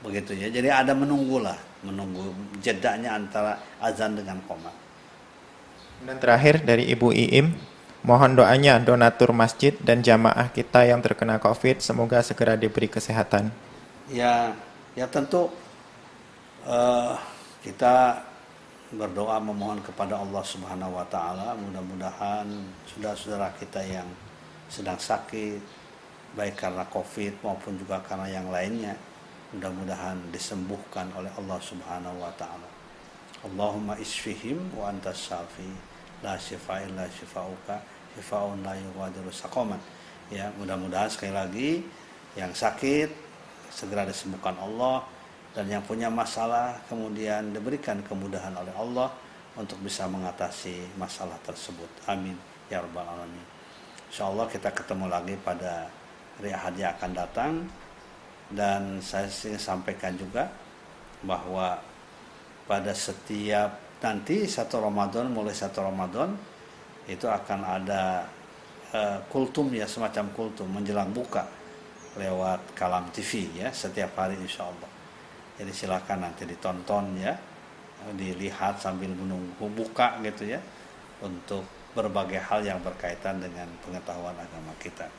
[0.07, 0.47] begitu ya.
[0.47, 2.31] Jadi ada menunggulah menunggu
[2.63, 4.71] jedanya antara azan dengan koma.
[6.01, 7.51] Dan terakhir dari Ibu Iim,
[8.07, 13.51] mohon doanya donatur masjid dan jamaah kita yang terkena COVID semoga segera diberi kesehatan.
[14.07, 14.55] Ya,
[14.95, 15.51] ya tentu
[16.63, 17.19] uh,
[17.59, 18.23] kita
[18.87, 22.47] berdoa memohon kepada Allah Subhanahu wa taala mudah-mudahan
[22.87, 24.07] saudara-saudara kita yang
[24.71, 25.59] sedang sakit
[26.39, 28.95] baik karena Covid maupun juga karena yang lainnya
[29.55, 32.67] mudah-mudahan disembuhkan oleh Allah Subhanahu wa taala.
[33.45, 35.69] Allahumma isfihim wa anta syafi
[36.25, 37.79] la syifa illa syifauka
[38.17, 39.79] syifaun la yughadiru saqaman.
[40.27, 41.71] Ya, mudah-mudahan sekali lagi
[42.35, 43.07] yang sakit
[43.71, 45.05] segera disembuhkan Allah
[45.55, 49.09] dan yang punya masalah kemudian diberikan kemudahan oleh Allah
[49.55, 51.87] untuk bisa mengatasi masalah tersebut.
[52.05, 52.35] Amin
[52.67, 53.45] ya rabbal alamin.
[54.11, 55.87] Insyaallah kita ketemu lagi pada
[56.39, 57.53] hari Ahad yang akan datang
[58.51, 59.27] dan saya
[59.59, 60.47] sampaikan juga
[61.23, 61.79] bahwa
[62.67, 66.31] pada setiap nanti satu Ramadan mulai satu Ramadan
[67.07, 68.27] itu akan ada
[68.93, 71.47] uh, kultum ya semacam kultum menjelang buka
[72.19, 74.91] lewat kalam TV ya setiap hari insya Allah
[75.57, 77.33] Jadi silakan nanti ditonton ya,
[78.13, 80.61] dilihat sambil menunggu buka gitu ya
[81.25, 81.65] untuk
[81.97, 85.09] berbagai hal yang berkaitan dengan pengetahuan agama kita.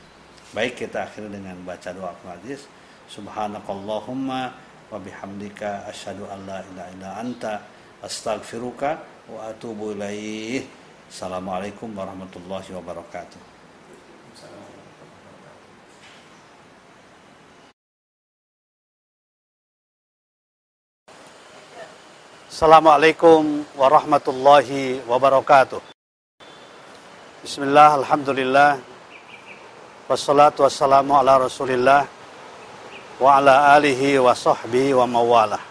[0.55, 2.71] Baik kita akhiri dengan baca doa hadis.
[3.09, 4.53] Subhanakallahumma
[4.93, 7.53] wa bihamdika asyhadu an la ilaha illa anta
[8.05, 9.01] astaghfiruka
[9.33, 10.61] wa atubu ilaih.
[11.09, 13.41] Assalamualaikum warahmatullahi wabarakatuh.
[22.53, 25.81] Assalamualaikum warahmatullahi wabarakatuh.
[27.41, 28.85] Bismillah, Alhamdulillah.
[30.13, 32.18] Wassalatu wassalamu ala rasulillah
[33.19, 35.63] wa ala alihi wa sahbihi wa mawalah.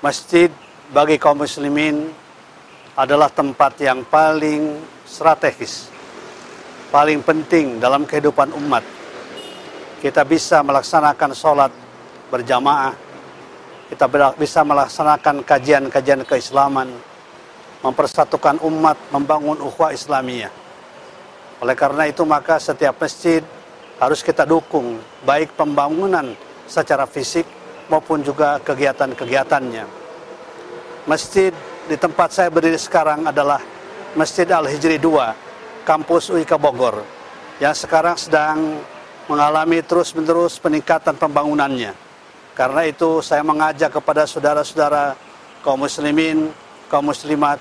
[0.00, 0.48] Masjid
[0.90, 2.10] bagi kaum muslimin
[2.96, 5.90] adalah tempat yang paling strategis,
[6.88, 8.82] paling penting dalam kehidupan umat.
[10.00, 11.72] Kita bisa melaksanakan sholat
[12.32, 13.10] berjamaah
[13.90, 14.06] kita
[14.38, 16.94] bisa melaksanakan kajian-kajian keislaman,
[17.82, 20.54] mempersatukan umat, membangun ukhuwah Islamiyah.
[21.58, 23.42] Oleh karena itu maka setiap masjid
[24.00, 26.32] harus kita dukung baik pembangunan
[26.64, 27.44] secara fisik
[27.92, 29.84] maupun juga kegiatan-kegiatannya.
[31.04, 31.52] Masjid
[31.86, 33.60] di tempat saya berdiri sekarang adalah
[34.16, 37.04] Masjid Al-Hijri 2, kampus UIK Bogor,
[37.60, 38.80] yang sekarang sedang
[39.28, 42.10] mengalami terus-menerus peningkatan pembangunannya
[42.60, 45.16] karena itu saya mengajak kepada saudara-saudara
[45.64, 46.52] kaum muslimin,
[46.92, 47.56] kaum muslimat,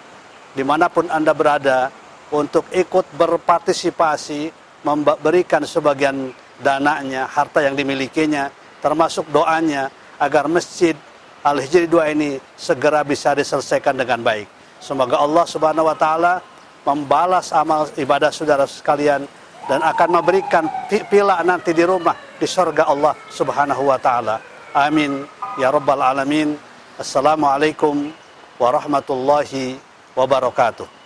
[0.52, 1.88] di mana pun Anda berada,
[2.36, 4.52] untuk ikut berpartisipasi,
[4.84, 10.96] memberikan sebagian dananya, harta yang dimilikinya, termasuk doanya, agar masjid
[11.40, 14.48] Al-Hijri 2 ini segera bisa diselesaikan dengan baik.
[14.84, 16.44] Semoga Allah Subhanahu wa taala
[16.84, 19.24] membalas amal ibadah saudara sekalian
[19.68, 24.40] dan akan memberikan pila nanti di rumah di surga Allah Subhanahu wa taala.
[24.76, 25.24] Amin
[25.56, 26.60] ya rabbal alamin.
[27.00, 28.12] Assalamualaikum
[28.60, 29.80] warahmatullahi
[30.16, 30.99] wabarakatuh.